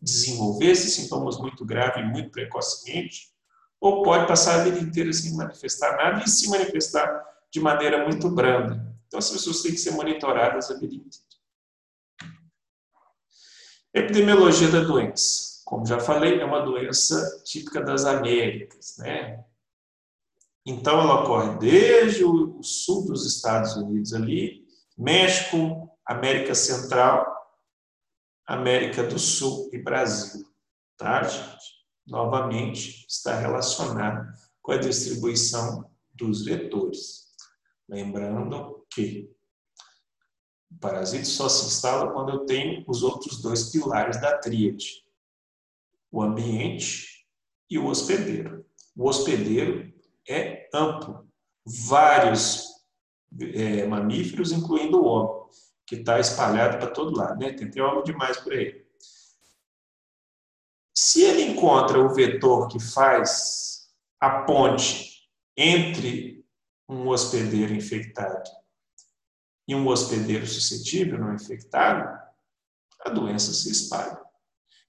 desenvolver 0.00 0.72
esses 0.72 0.94
sintomas 0.94 1.38
muito 1.38 1.64
graves 1.64 2.02
e 2.02 2.06
muito 2.06 2.30
precocemente, 2.30 3.32
ou 3.80 4.02
pode 4.02 4.26
passar 4.26 4.60
a 4.60 4.64
vida 4.64 4.80
inteira 4.80 5.12
sem 5.12 5.36
manifestar 5.36 5.96
nada 5.96 6.24
e 6.24 6.28
se 6.28 6.48
manifestar 6.48 7.24
de 7.50 7.60
maneira 7.60 8.04
muito 8.04 8.28
branda. 8.28 8.94
Então, 9.06 9.18
as 9.18 9.30
pessoas 9.30 9.62
têm 9.62 9.72
que 9.72 9.78
ser 9.78 9.92
monitoradas 9.92 10.70
a 10.70 10.74
vida 10.74 10.94
inteira. 10.94 11.25
Epidemiologia 13.96 14.68
da 14.68 14.80
doença. 14.80 15.62
Como 15.64 15.86
já 15.86 15.98
falei, 15.98 16.38
é 16.38 16.44
uma 16.44 16.60
doença 16.60 17.42
típica 17.44 17.80
das 17.80 18.04
Américas, 18.04 18.98
né? 18.98 19.42
Então, 20.66 21.00
ela 21.00 21.22
ocorre 21.22 21.58
desde 21.58 22.22
o 22.22 22.62
sul 22.62 23.06
dos 23.06 23.24
Estados 23.24 23.74
Unidos 23.74 24.12
ali, 24.12 24.66
México, 24.98 25.90
América 26.04 26.54
Central, 26.54 27.26
América 28.46 29.02
do 29.02 29.18
Sul 29.18 29.70
e 29.72 29.78
Brasil, 29.78 30.46
tá, 30.98 31.22
gente? 31.22 31.76
novamente 32.06 33.06
está 33.08 33.34
relacionado 33.34 34.30
com 34.60 34.72
a 34.72 34.76
distribuição 34.76 35.90
dos 36.12 36.44
vetores. 36.44 37.32
Lembrando 37.88 38.86
que 38.92 39.34
o 40.70 40.78
parasito 40.78 41.26
só 41.26 41.48
se 41.48 41.66
instala 41.66 42.12
quando 42.12 42.30
eu 42.30 42.44
tenho 42.44 42.84
os 42.86 43.02
outros 43.02 43.40
dois 43.40 43.70
pilares 43.70 44.20
da 44.20 44.36
tríade: 44.38 45.04
o 46.10 46.22
ambiente 46.22 47.26
e 47.70 47.78
o 47.78 47.86
hospedeiro. 47.86 48.64
O 48.96 49.08
hospedeiro 49.08 49.92
é 50.28 50.68
amplo, 50.72 51.28
vários 51.64 52.68
é, 53.54 53.86
mamíferos, 53.86 54.52
incluindo 54.52 55.00
o 55.00 55.04
homem, 55.04 55.50
que 55.86 55.96
está 55.96 56.18
espalhado 56.18 56.78
para 56.78 56.90
todo 56.90 57.16
lado, 57.16 57.38
né? 57.38 57.52
Tem, 57.52 57.70
tem 57.70 57.82
homem 57.82 58.02
demais 58.02 58.38
por 58.38 58.52
aí. 58.52 58.84
Se 60.96 61.22
ele 61.22 61.42
encontra 61.42 62.00
o 62.00 62.14
vetor 62.14 62.68
que 62.68 62.80
faz 62.80 63.90
a 64.18 64.42
ponte 64.42 65.28
entre 65.56 66.44
um 66.88 67.08
hospedeiro 67.08 67.74
infectado 67.74 68.48
e 69.66 69.74
um 69.74 69.86
hospedeiro 69.86 70.46
suscetível, 70.46 71.18
não 71.18 71.34
infectado, 71.34 72.06
a 73.04 73.10
doença 73.10 73.52
se 73.52 73.70
espalha. 73.70 74.18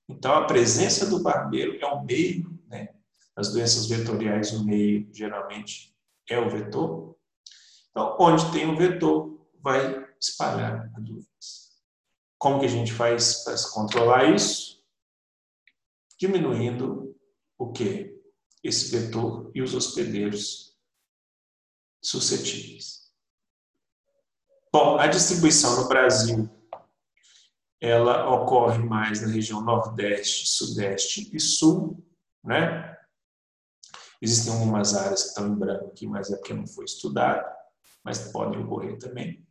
Então, 0.07 0.33
a 0.33 0.45
presença 0.45 1.05
do 1.05 1.21
barbeiro 1.21 1.77
é 1.81 1.85
o 1.85 2.03
meio, 2.03 2.59
né? 2.67 2.89
as 3.35 3.51
doenças 3.51 3.87
vetoriais, 3.87 4.53
o 4.53 4.65
meio 4.65 5.09
geralmente 5.13 5.95
é 6.29 6.39
o 6.39 6.49
vetor. 6.49 7.15
Então, 7.89 8.15
onde 8.19 8.51
tem 8.51 8.69
o 8.69 8.77
vetor, 8.77 9.47
vai 9.59 10.07
espalhar 10.19 10.91
a 10.95 10.99
doença. 10.99 11.27
Como 12.37 12.59
que 12.59 12.65
a 12.65 12.69
gente 12.69 12.93
faz 12.93 13.43
para 13.43 13.55
controlar 13.73 14.33
isso? 14.33 14.77
diminuindo 16.17 17.15
o 17.57 17.71
que? 17.71 18.17
Esse 18.63 18.89
vetor 18.91 19.51
e 19.53 19.61
os 19.61 19.73
hospedeiros 19.73 20.75
suscetíveis. 22.03 23.06
Bom, 24.79 24.99
a 24.99 25.07
distribuição 25.07 25.81
no 25.81 25.87
Brasil 25.87 26.47
ela 27.81 28.29
ocorre 28.29 28.77
mais 28.77 29.23
na 29.23 29.27
região 29.27 29.59
Nordeste, 29.59 30.47
Sudeste 30.47 31.31
e 31.33 31.39
Sul, 31.39 32.05
né? 32.43 32.95
Existem 34.21 34.53
algumas 34.53 34.95
áreas 34.95 35.23
que 35.23 35.29
estão 35.29 35.47
em 35.47 35.55
branco 35.55 35.87
aqui, 35.87 36.05
mas 36.05 36.29
é 36.29 36.35
porque 36.35 36.53
não 36.53 36.67
foi 36.67 36.85
estudado, 36.85 37.43
mas 38.03 38.31
pode 38.31 38.55
ocorrer 38.55 38.99
também. 38.99 39.43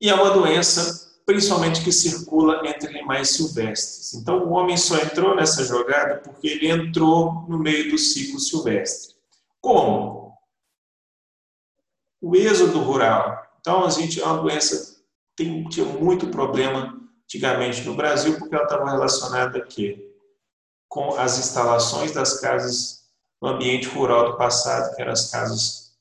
E 0.00 0.08
é 0.08 0.14
uma 0.14 0.30
doença 0.30 1.12
principalmente 1.26 1.82
que 1.82 1.90
circula 1.90 2.62
entre 2.68 2.88
animais 2.88 3.30
silvestres. 3.30 4.14
Então, 4.14 4.44
o 4.44 4.52
homem 4.52 4.76
só 4.76 4.96
entrou 4.98 5.34
nessa 5.34 5.64
jogada 5.64 6.20
porque 6.20 6.46
ele 6.46 6.70
entrou 6.70 7.46
no 7.48 7.58
meio 7.58 7.90
do 7.90 7.98
ciclo 7.98 8.38
silvestre. 8.38 9.16
Como? 9.60 10.23
O 12.24 12.34
êxodo 12.34 12.80
rural. 12.80 13.42
Então, 13.60 13.84
a 13.84 13.90
gente 13.90 14.20
é 14.20 14.24
uma 14.24 14.42
doença 14.42 14.94
tem, 15.36 15.64
tinha 15.64 15.86
muito 15.86 16.28
problema 16.28 16.94
antigamente 17.24 17.82
no 17.82 17.94
Brasil 17.94 18.38
porque 18.38 18.54
ela 18.54 18.64
estava 18.64 18.90
relacionada 18.90 19.58
aqui 19.58 19.98
com 20.88 21.16
as 21.16 21.38
instalações 21.38 22.12
das 22.12 22.40
casas 22.40 23.04
no 23.42 23.48
ambiente 23.48 23.88
rural 23.88 24.32
do 24.32 24.38
passado, 24.38 24.94
que 24.94 25.02
eram 25.02 25.12
as 25.12 25.30
casas 25.30 25.94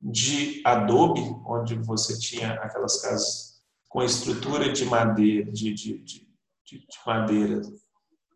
de 0.00 0.60
adobe, 0.64 1.20
onde 1.46 1.76
você 1.76 2.18
tinha 2.18 2.54
aquelas 2.54 3.00
casas 3.00 3.62
com 3.88 4.02
estrutura 4.02 4.72
de 4.72 4.84
madeira, 4.84 5.50
de, 5.52 5.72
de, 5.72 5.98
de, 5.98 6.26
de 6.64 6.86
madeira 7.06 7.60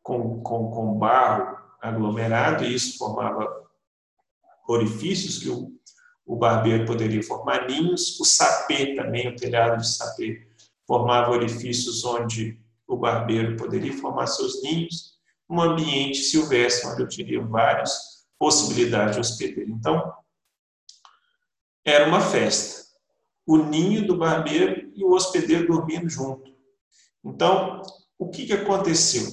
com, 0.02 0.40
com, 0.42 0.70
com 0.70 0.98
barro 0.98 1.58
aglomerado, 1.82 2.64
e 2.64 2.74
isso 2.74 2.96
formava 2.98 3.64
orifícios 4.68 5.38
que 5.38 5.48
o, 5.48 5.75
o 6.26 6.36
barbeiro 6.36 6.84
poderia 6.84 7.22
formar 7.22 7.66
ninhos, 7.66 8.18
o 8.20 8.24
sapê 8.24 8.94
também, 8.94 9.28
o 9.28 9.36
telhado 9.36 9.80
de 9.80 9.88
sapê, 9.88 10.46
formava 10.86 11.30
orifícios 11.30 12.04
onde 12.04 12.60
o 12.86 12.96
barbeiro 12.96 13.56
poderia 13.56 13.96
formar 13.96 14.26
seus 14.26 14.62
ninhos, 14.62 15.16
um 15.48 15.60
ambiente 15.60 16.18
silvestre 16.18 16.90
onde 16.90 17.02
eu 17.02 17.08
teria 17.08 17.40
várias 17.44 18.26
possibilidades 18.38 19.14
de 19.14 19.20
hospedeiro. 19.20 19.70
Então, 19.70 20.12
era 21.84 22.08
uma 22.08 22.20
festa 22.20 22.86
o 23.46 23.56
ninho 23.56 24.04
do 24.04 24.18
barbeiro 24.18 24.92
e 24.94 25.04
o 25.04 25.12
hospedeiro 25.12 25.68
dormindo 25.68 26.08
junto. 26.08 26.52
Então, 27.24 27.80
o 28.18 28.28
que, 28.28 28.44
que 28.44 28.52
aconteceu? 28.52 29.24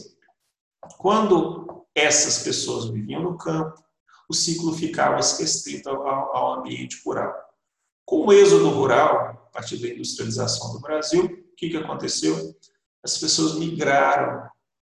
Quando 1.00 1.86
essas 1.96 2.44
pessoas 2.44 2.90
viviam 2.90 3.24
no 3.24 3.38
campo, 3.38 3.84
o 4.30 4.34
ciclo 4.34 4.74
ficava 4.74 5.16
restrito 5.16 5.90
ao, 5.90 6.36
ao 6.36 6.60
ambiente 6.60 7.02
rural. 7.06 7.34
Com 8.06 8.26
o 8.28 8.34
êxodo 8.34 8.70
rural, 8.70 9.48
a 9.48 9.52
partir 9.52 9.78
da 9.78 9.88
industrialização 9.88 10.74
do 10.74 10.80
Brasil, 10.80 11.26
o 11.26 11.56
que, 11.56 11.70
que 11.70 11.78
aconteceu? 11.78 12.56
As 13.04 13.18
pessoas 13.18 13.56
migraram 13.56 14.50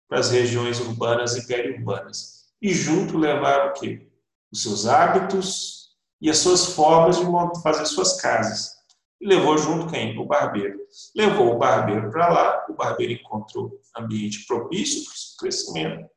para 0.08 0.20
as 0.20 0.30
regiões 0.30 0.80
urbanas 0.80 1.36
e 1.36 1.46
periurbanas. 1.46 2.46
E 2.60 2.72
junto 2.72 3.18
levaram 3.18 3.70
o 3.70 3.72
quê? 3.74 4.08
Os 4.52 4.62
seus 4.62 4.86
hábitos 4.86 5.96
e 6.20 6.30
as 6.30 6.38
suas 6.38 6.66
formas 6.66 7.18
de 7.18 7.62
fazer 7.62 7.84
suas 7.86 8.20
casas 8.20 8.76
e 9.20 9.26
levou 9.26 9.56
junto 9.56 9.90
quem? 9.90 10.18
O 10.18 10.26
barbeiro. 10.26 10.78
Levou 11.14 11.54
o 11.54 11.58
barbeiro 11.58 12.10
para 12.10 12.28
lá, 12.28 12.66
o 12.68 12.74
barbeiro 12.74 13.12
encontrou 13.12 13.80
ambiente 13.96 14.46
propício 14.46 15.04
para 15.04 15.12
o 15.12 15.36
crescimento, 15.38 16.10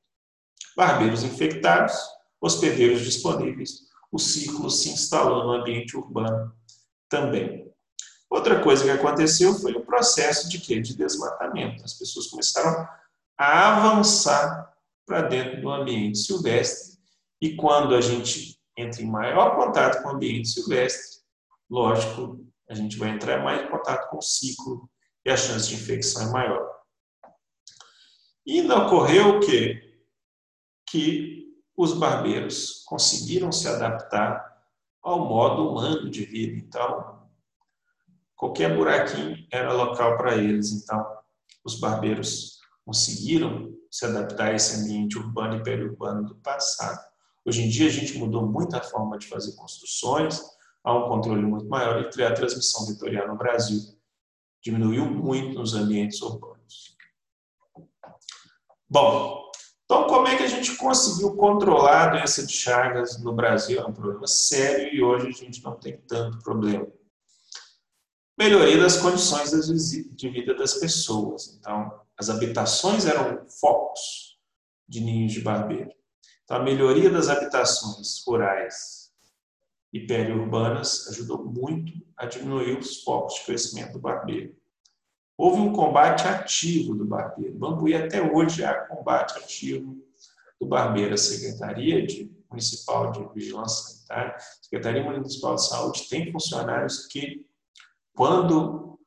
barbeiros 0.76 1.24
infectados, 1.24 1.96
hospedeiros 2.42 3.02
disponíveis, 3.02 3.90
o 4.12 4.18
ciclo 4.18 4.70
se 4.70 4.90
instalou 4.90 5.44
no 5.44 5.54
ambiente 5.54 5.96
urbano 5.96 6.54
também. 7.08 7.70
Outra 8.30 8.62
coisa 8.62 8.84
que 8.84 8.90
aconteceu 8.90 9.54
foi 9.56 9.74
o 9.74 9.86
processo 9.86 10.48
de? 10.50 10.60
De 10.60 10.96
desmatamento. 10.96 11.84
As 11.84 11.94
pessoas 11.94 12.28
começaram 12.28 12.88
a 13.38 13.78
avançar 13.78 14.72
para 15.06 15.24
dentro 15.24 15.62
do 15.62 15.70
ambiente 15.70 16.20
silvestre 16.20 17.00
e 17.42 17.56
quando 17.56 17.96
a 17.96 18.02
gente 18.02 18.60
entra 18.78 19.02
em 19.02 19.10
maior 19.10 19.56
contato 19.56 20.04
com 20.04 20.10
o 20.10 20.12
ambiente 20.12 20.48
silvestre, 20.48 21.22
lógico, 21.70 22.46
a 22.70 22.76
gente 22.76 22.98
vai 22.98 23.10
entrar 23.10 23.44
mais 23.44 23.64
em 23.64 23.70
contato 23.70 24.10
com 24.10 24.18
o 24.18 24.22
ciclo 24.22 24.90
e 25.26 25.32
a 25.32 25.38
chance 25.38 25.70
de 25.70 25.76
infecção 25.76 26.30
é 26.30 26.32
maior. 26.32 26.70
E 28.46 28.62
ainda 28.62 28.86
ocorreu 28.86 29.38
o 29.38 29.40
quê? 29.40 30.00
Que 30.90 31.49
os 31.80 31.94
barbeiros 31.94 32.84
conseguiram 32.86 33.54
se 33.54 33.66
adaptar 33.66 34.62
ao 35.02 35.30
modo 35.30 35.70
humano 35.70 36.10
de 36.10 36.26
vida. 36.26 36.58
Então, 36.58 37.26
qualquer 38.36 38.76
buraquinho 38.76 39.48
era 39.50 39.72
local 39.72 40.18
para 40.18 40.36
eles. 40.36 40.74
Então, 40.74 41.08
os 41.64 41.80
barbeiros 41.80 42.60
conseguiram 42.86 43.74
se 43.90 44.06
adaptar 44.06 44.48
a 44.48 44.56
esse 44.56 44.82
ambiente 44.82 45.18
urbano 45.18 45.56
e 45.56 45.64
periurbano 45.64 46.26
do 46.26 46.36
passado. 46.36 47.00
Hoje 47.46 47.64
em 47.64 47.70
dia, 47.70 47.88
a 47.88 47.92
gente 47.92 48.18
mudou 48.18 48.46
muito 48.46 48.76
a 48.76 48.84
forma 48.84 49.18
de 49.18 49.28
fazer 49.28 49.56
construções, 49.56 50.42
há 50.84 50.94
um 50.94 51.08
controle 51.08 51.44
muito 51.44 51.70
maior 51.70 52.12
e 52.14 52.24
a 52.24 52.34
transmissão 52.34 52.88
vetorial 52.88 53.26
no 53.30 53.38
Brasil 53.38 53.80
diminuiu 54.62 55.06
muito 55.06 55.58
nos 55.58 55.74
ambientes 55.74 56.22
urbanos. 56.22 56.98
Bom, 58.90 59.49
então 59.90 60.06
como 60.06 60.28
é 60.28 60.38
que 60.38 60.44
a 60.44 60.48
gente 60.48 60.76
conseguiu 60.76 61.36
controlar 61.36 62.04
a 62.04 62.10
doença 62.12 62.46
de 62.46 62.54
Chagas 62.54 63.20
no 63.24 63.34
Brasil? 63.34 63.80
É 63.80 63.84
um 63.84 63.92
problema 63.92 64.28
sério 64.28 64.94
e 64.94 65.02
hoje 65.02 65.30
a 65.30 65.32
gente 65.32 65.64
não 65.64 65.80
tem 65.80 65.98
tanto 66.08 66.38
problema. 66.44 66.86
Melhoria 68.38 68.80
das 68.80 68.98
condições 68.98 69.50
de 69.50 70.30
vida 70.30 70.54
das 70.54 70.76
pessoas. 70.76 71.58
Então, 71.60 71.92
as 72.16 72.30
habitações 72.30 73.08
eram 73.08 73.48
focos 73.50 74.38
de 74.88 75.02
ninhos 75.02 75.34
de 75.34 75.42
barbeiro. 75.42 75.92
Então, 76.44 76.58
a 76.58 76.64
melhoria 76.64 77.10
das 77.10 77.28
habitações 77.28 78.24
rurais 78.24 79.12
e 79.92 80.02
periurbanas 80.06 81.08
ajudou 81.08 81.44
muito 81.44 81.94
a 82.16 82.28
diminuir 82.28 82.78
os 82.78 83.02
focos 83.02 83.40
de 83.40 83.46
crescimento 83.46 83.94
do 83.94 84.00
barbeiro. 84.00 84.56
Houve 85.40 85.62
um 85.62 85.72
combate 85.72 86.28
ativo 86.28 86.94
do 86.94 87.06
barbeiro. 87.06 87.58
Bambuí 87.58 87.96
até 87.96 88.22
hoje 88.22 88.62
há 88.62 88.74
combate 88.74 89.38
ativo 89.38 89.98
do 90.60 90.68
barbeiro. 90.68 91.14
A 91.14 91.18
Secretaria 91.18 92.06
de 92.06 92.30
Municipal 92.50 93.14
de 93.14 93.26
Vigilância 93.34 93.86
Sanitária, 93.86 94.36
Secretaria 94.62 95.02
Municipal 95.02 95.56
de 95.56 95.66
Saúde 95.66 96.10
tem 96.10 96.30
funcionários 96.30 97.08
que, 97.08 97.48
quando 98.14 99.00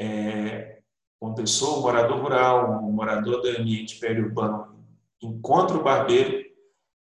é, 0.00 0.80
uma 1.20 1.34
pessoa, 1.34 1.78
um 1.78 1.82
morador 1.82 2.22
rural, 2.22 2.82
um 2.82 2.92
morador 2.92 3.42
do 3.42 3.48
ambiente 3.48 4.00
periurbano, 4.00 4.82
encontra 5.20 5.76
o 5.76 5.82
barbeiro, 5.82 6.42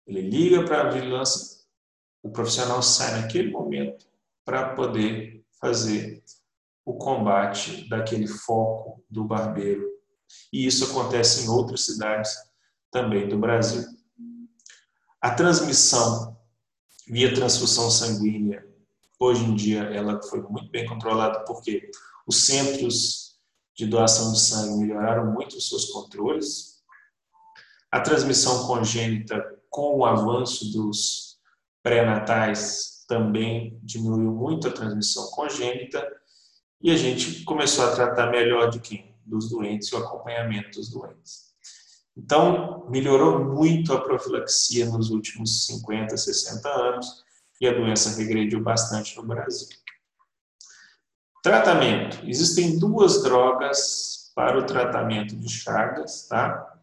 ele 0.06 0.20
liga 0.20 0.66
para 0.66 0.82
a 0.82 0.90
vigilância, 0.90 1.64
o 2.22 2.28
profissional 2.28 2.82
sai 2.82 3.22
naquele 3.22 3.50
momento 3.50 4.06
para 4.44 4.74
poder 4.74 5.42
fazer 5.58 6.22
o 6.88 6.94
combate 6.96 7.86
daquele 7.86 8.26
foco 8.26 9.04
do 9.10 9.22
barbeiro. 9.22 9.86
E 10.50 10.66
isso 10.66 10.86
acontece 10.86 11.44
em 11.44 11.48
outras 11.50 11.84
cidades 11.84 12.34
também 12.90 13.28
do 13.28 13.38
Brasil. 13.38 13.84
A 15.20 15.34
transmissão 15.34 16.34
via 17.06 17.34
transfusão 17.34 17.90
sanguínea, 17.90 18.66
hoje 19.20 19.44
em 19.44 19.54
dia, 19.54 19.82
ela 19.82 20.18
foi 20.22 20.40
muito 20.40 20.70
bem 20.70 20.86
controlada 20.86 21.44
porque 21.44 21.90
os 22.26 22.46
centros 22.46 23.38
de 23.76 23.86
doação 23.86 24.32
de 24.32 24.40
sangue 24.40 24.78
melhoraram 24.78 25.30
muito 25.30 25.58
os 25.58 25.68
seus 25.68 25.90
controles. 25.90 26.82
A 27.92 28.00
transmissão 28.00 28.66
congênita, 28.66 29.44
com 29.68 29.98
o 29.98 30.06
avanço 30.06 30.72
dos 30.72 31.38
pré-natais, 31.82 33.04
também 33.06 33.78
diminuiu 33.82 34.32
muito 34.32 34.68
a 34.68 34.72
transmissão 34.72 35.30
congênita 35.32 36.18
e 36.80 36.90
a 36.90 36.96
gente 36.96 37.44
começou 37.44 37.84
a 37.84 37.94
tratar 37.94 38.30
melhor 38.30 38.70
de 38.70 38.80
quem? 38.80 39.16
Dos 39.24 39.50
doentes 39.50 39.88
e 39.88 39.94
o 39.94 39.98
acompanhamento 39.98 40.78
dos 40.78 40.88
doentes. 40.90 41.48
Então, 42.16 42.86
melhorou 42.88 43.44
muito 43.44 43.92
a 43.92 44.00
profilaxia 44.00 44.86
nos 44.86 45.10
últimos 45.10 45.66
50, 45.66 46.16
60 46.16 46.68
anos 46.68 47.24
e 47.60 47.66
a 47.66 47.72
doença 47.72 48.16
regrediu 48.16 48.60
bastante 48.60 49.16
no 49.16 49.22
Brasil. 49.22 49.68
Tratamento. 51.42 52.18
Existem 52.28 52.78
duas 52.78 53.22
drogas 53.22 54.32
para 54.34 54.58
o 54.58 54.66
tratamento 54.66 55.36
de 55.36 55.48
Chagas, 55.48 56.26
tá? 56.28 56.74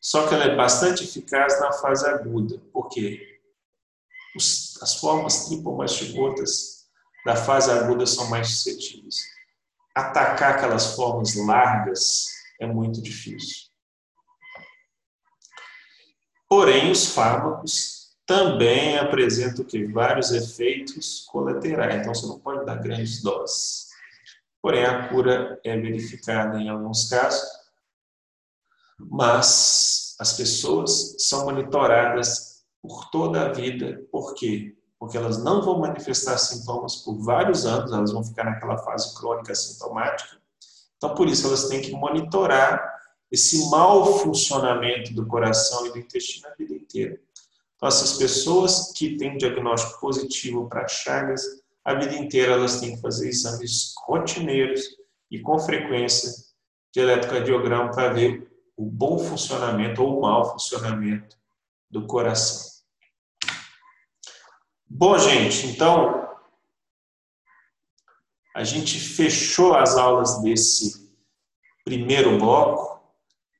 Só 0.00 0.26
que 0.26 0.34
ela 0.34 0.44
é 0.44 0.56
bastante 0.56 1.04
eficaz 1.04 1.60
na 1.60 1.72
fase 1.72 2.06
aguda. 2.06 2.58
Por 2.72 2.88
quê? 2.88 3.26
as 4.36 4.94
formas 5.00 5.46
tripomastigotas 5.46 6.79
da 7.24 7.36
fase 7.36 7.70
aguda 7.70 8.06
são 8.06 8.28
mais 8.28 8.48
suscetíveis. 8.48 9.16
Atacar 9.94 10.54
aquelas 10.54 10.94
formas 10.94 11.34
largas 11.36 12.26
é 12.60 12.66
muito 12.66 13.02
difícil. 13.02 13.68
Porém, 16.48 16.90
os 16.90 17.14
fármacos 17.14 18.10
também 18.26 18.98
apresentam 18.98 19.64
que 19.64 19.84
vários 19.86 20.32
efeitos 20.32 21.24
colaterais, 21.26 21.96
então 21.96 22.14
você 22.14 22.26
não 22.26 22.38
pode 22.38 22.64
dar 22.64 22.76
grandes 22.76 23.22
doses. 23.22 23.88
Porém, 24.62 24.84
a 24.84 25.08
cura 25.08 25.60
é 25.64 25.76
verificada 25.76 26.58
em 26.58 26.68
alguns 26.68 27.08
casos, 27.08 27.48
mas 28.98 30.16
as 30.18 30.34
pessoas 30.34 31.16
são 31.18 31.46
monitoradas 31.46 32.62
por 32.82 33.10
toda 33.10 33.46
a 33.46 33.52
vida. 33.52 34.06
Por 34.12 34.34
quê? 34.34 34.76
Porque 35.00 35.16
elas 35.16 35.42
não 35.42 35.62
vão 35.62 35.78
manifestar 35.80 36.36
sintomas 36.36 36.96
por 36.96 37.18
vários 37.18 37.64
anos, 37.64 37.90
elas 37.90 38.12
vão 38.12 38.22
ficar 38.22 38.44
naquela 38.44 38.76
fase 38.76 39.14
crônica 39.18 39.54
sintomática. 39.54 40.36
Então, 40.98 41.14
por 41.14 41.26
isso, 41.26 41.46
elas 41.46 41.68
têm 41.68 41.80
que 41.80 41.92
monitorar 41.92 43.00
esse 43.32 43.70
mau 43.70 44.18
funcionamento 44.18 45.14
do 45.14 45.26
coração 45.26 45.86
e 45.86 45.92
do 45.92 45.98
intestino 45.98 46.48
a 46.48 46.54
vida 46.54 46.74
inteira. 46.74 47.18
Então, 47.76 47.88
essas 47.88 48.18
pessoas 48.18 48.92
que 48.92 49.16
têm 49.16 49.38
diagnóstico 49.38 49.98
positivo 49.98 50.68
para 50.68 50.86
Chagas, 50.86 51.42
a 51.82 51.94
vida 51.94 52.14
inteira 52.16 52.52
elas 52.52 52.78
têm 52.78 52.94
que 52.94 53.00
fazer 53.00 53.30
exames 53.30 53.94
rotineiros 54.06 54.82
e 55.30 55.40
com 55.40 55.58
frequência 55.58 56.30
de 56.92 57.00
eletrocardiograma 57.00 57.90
para 57.90 58.12
ver 58.12 58.52
o 58.76 58.84
bom 58.84 59.18
funcionamento 59.18 60.02
ou 60.02 60.18
o 60.18 60.20
mau 60.20 60.52
funcionamento 60.52 61.38
do 61.88 62.06
coração. 62.06 62.79
Bom, 64.92 65.16
gente, 65.16 65.68
então 65.68 66.28
a 68.52 68.64
gente 68.64 68.98
fechou 68.98 69.76
as 69.76 69.96
aulas 69.96 70.42
desse 70.42 71.08
primeiro 71.84 72.36
bloco, 72.36 73.00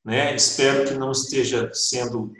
né? 0.03 0.35
Espero 0.35 0.85
que 0.85 0.93
não 0.93 1.09
esteja 1.09 1.73
sendo 1.73 2.33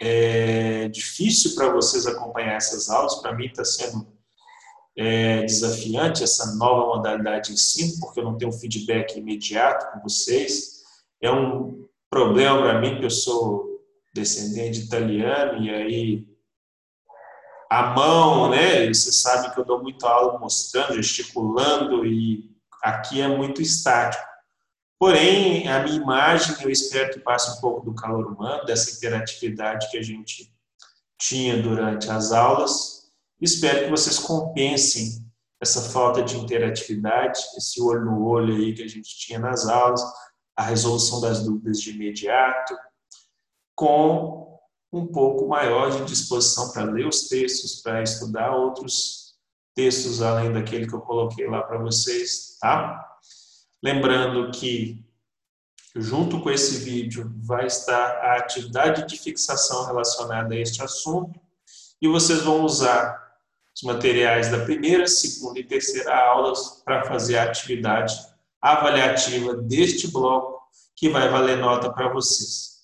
é, 0.00 0.88
difícil 0.90 1.56
para 1.56 1.72
vocês 1.72 2.06
acompanhar 2.06 2.54
essas 2.54 2.88
aulas. 2.88 3.16
Para 3.16 3.34
mim 3.34 3.46
está 3.46 3.64
sendo 3.64 4.06
é, 4.96 5.42
desafiante 5.42 6.22
essa 6.22 6.54
nova 6.54 6.94
modalidade 6.94 7.48
de 7.48 7.54
ensino, 7.54 7.98
porque 7.98 8.20
eu 8.20 8.24
não 8.24 8.38
tenho 8.38 8.52
feedback 8.52 9.18
imediato 9.18 9.92
com 9.92 10.08
vocês. 10.08 10.84
É 11.20 11.32
um 11.32 11.84
problema 12.08 12.62
para 12.62 12.80
mim, 12.80 13.00
que 13.00 13.04
eu 13.04 13.10
sou 13.10 13.84
descendente 14.14 14.78
de 14.78 14.86
italiano 14.86 15.64
e 15.64 15.68
aí 15.68 16.31
a 17.72 17.94
mão, 17.94 18.50
né? 18.50 18.86
Você 18.86 19.10
sabe 19.10 19.54
que 19.54 19.58
eu 19.58 19.64
dou 19.64 19.82
muito 19.82 20.06
aula 20.06 20.38
mostrando, 20.38 20.92
gesticulando 20.92 22.04
e 22.04 22.54
aqui 22.82 23.22
é 23.22 23.26
muito 23.26 23.62
estático. 23.62 24.22
Porém, 24.98 25.66
a 25.66 25.82
minha 25.82 25.96
imagem, 25.96 26.54
eu 26.60 26.68
espero 26.68 27.10
que 27.10 27.20
passe 27.20 27.56
um 27.56 27.60
pouco 27.62 27.82
do 27.82 27.94
calor 27.94 28.26
humano, 28.26 28.66
dessa 28.66 28.94
interatividade 28.94 29.90
que 29.90 29.96
a 29.96 30.02
gente 30.02 30.54
tinha 31.18 31.62
durante 31.62 32.10
as 32.10 32.30
aulas. 32.30 33.10
Espero 33.40 33.84
que 33.84 33.90
vocês 33.90 34.18
compensem 34.18 35.26
essa 35.58 35.80
falta 35.80 36.22
de 36.22 36.36
interatividade, 36.36 37.40
esse 37.56 37.80
olho 37.80 38.04
no 38.04 38.26
olho 38.26 38.54
aí 38.54 38.74
que 38.74 38.82
a 38.82 38.88
gente 38.88 39.16
tinha 39.16 39.38
nas 39.38 39.66
aulas, 39.66 40.02
a 40.54 40.62
resolução 40.62 41.22
das 41.22 41.42
dúvidas 41.42 41.80
de 41.80 41.92
imediato, 41.92 42.76
com 43.74 44.51
um 44.92 45.06
pouco 45.06 45.48
maior 45.48 45.90
de 45.90 46.04
disposição 46.04 46.70
para 46.70 46.84
ler 46.84 47.06
os 47.06 47.28
textos, 47.28 47.80
para 47.80 48.02
estudar 48.02 48.54
outros 48.54 49.34
textos 49.74 50.20
além 50.20 50.52
daquele 50.52 50.86
que 50.86 50.94
eu 50.94 51.00
coloquei 51.00 51.46
lá 51.48 51.62
para 51.62 51.78
vocês, 51.78 52.58
tá? 52.60 53.02
Lembrando 53.82 54.50
que 54.50 55.02
junto 55.96 56.40
com 56.40 56.50
esse 56.50 56.78
vídeo 56.78 57.32
vai 57.38 57.66
estar 57.66 58.16
a 58.18 58.36
atividade 58.36 59.06
de 59.06 59.18
fixação 59.18 59.86
relacionada 59.86 60.54
a 60.54 60.58
este 60.58 60.82
assunto 60.82 61.40
e 62.00 62.08
vocês 62.08 62.42
vão 62.42 62.64
usar 62.64 63.20
os 63.74 63.82
materiais 63.82 64.50
da 64.50 64.64
primeira, 64.64 65.06
segunda 65.06 65.58
e 65.58 65.64
terceira 65.64 66.14
aulas 66.14 66.82
para 66.84 67.04
fazer 67.04 67.38
a 67.38 67.44
atividade 67.44 68.14
avaliativa 68.60 69.56
deste 69.56 70.06
bloco, 70.08 70.60
que 70.94 71.08
vai 71.08 71.28
valer 71.28 71.56
nota 71.56 71.90
para 71.92 72.12
vocês. 72.12 72.81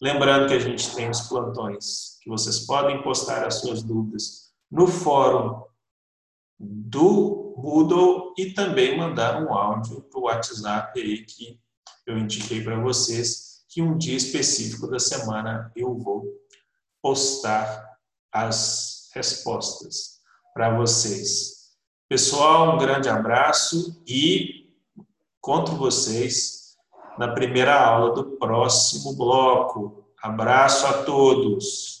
Lembrando 0.00 0.48
que 0.48 0.54
a 0.54 0.60
gente 0.60 0.94
tem 0.94 1.10
os 1.10 1.22
plantões, 1.22 2.18
que 2.22 2.30
vocês 2.30 2.60
podem 2.60 3.02
postar 3.02 3.44
as 3.44 3.60
suas 3.60 3.82
dúvidas 3.82 4.52
no 4.70 4.86
fórum 4.86 5.64
do 6.58 7.54
Moodle 7.56 8.32
e 8.38 8.52
também 8.52 8.96
mandar 8.96 9.42
um 9.42 9.52
áudio 9.52 10.02
para 10.02 10.20
o 10.20 10.24
WhatsApp 10.24 11.00
aí 11.00 11.24
que 11.24 11.60
eu 12.06 12.16
indiquei 12.16 12.62
para 12.62 12.80
vocês, 12.80 13.64
que 13.68 13.82
um 13.82 13.98
dia 13.98 14.16
específico 14.16 14.86
da 14.88 14.98
semana 14.98 15.72
eu 15.74 15.96
vou 15.98 16.24
postar 17.02 17.98
as 18.32 19.10
respostas 19.14 20.20
para 20.54 20.76
vocês. 20.76 21.72
Pessoal, 22.08 22.74
um 22.74 22.78
grande 22.78 23.08
abraço 23.08 24.02
e 24.06 24.72
conto 25.40 25.72
vocês 25.72 26.57
na 27.18 27.28
primeira 27.28 27.74
aula 27.78 28.14
do 28.14 28.24
próximo 28.38 29.16
bloco. 29.16 30.04
Abraço 30.22 30.86
a 30.86 31.02
todos. 31.02 31.97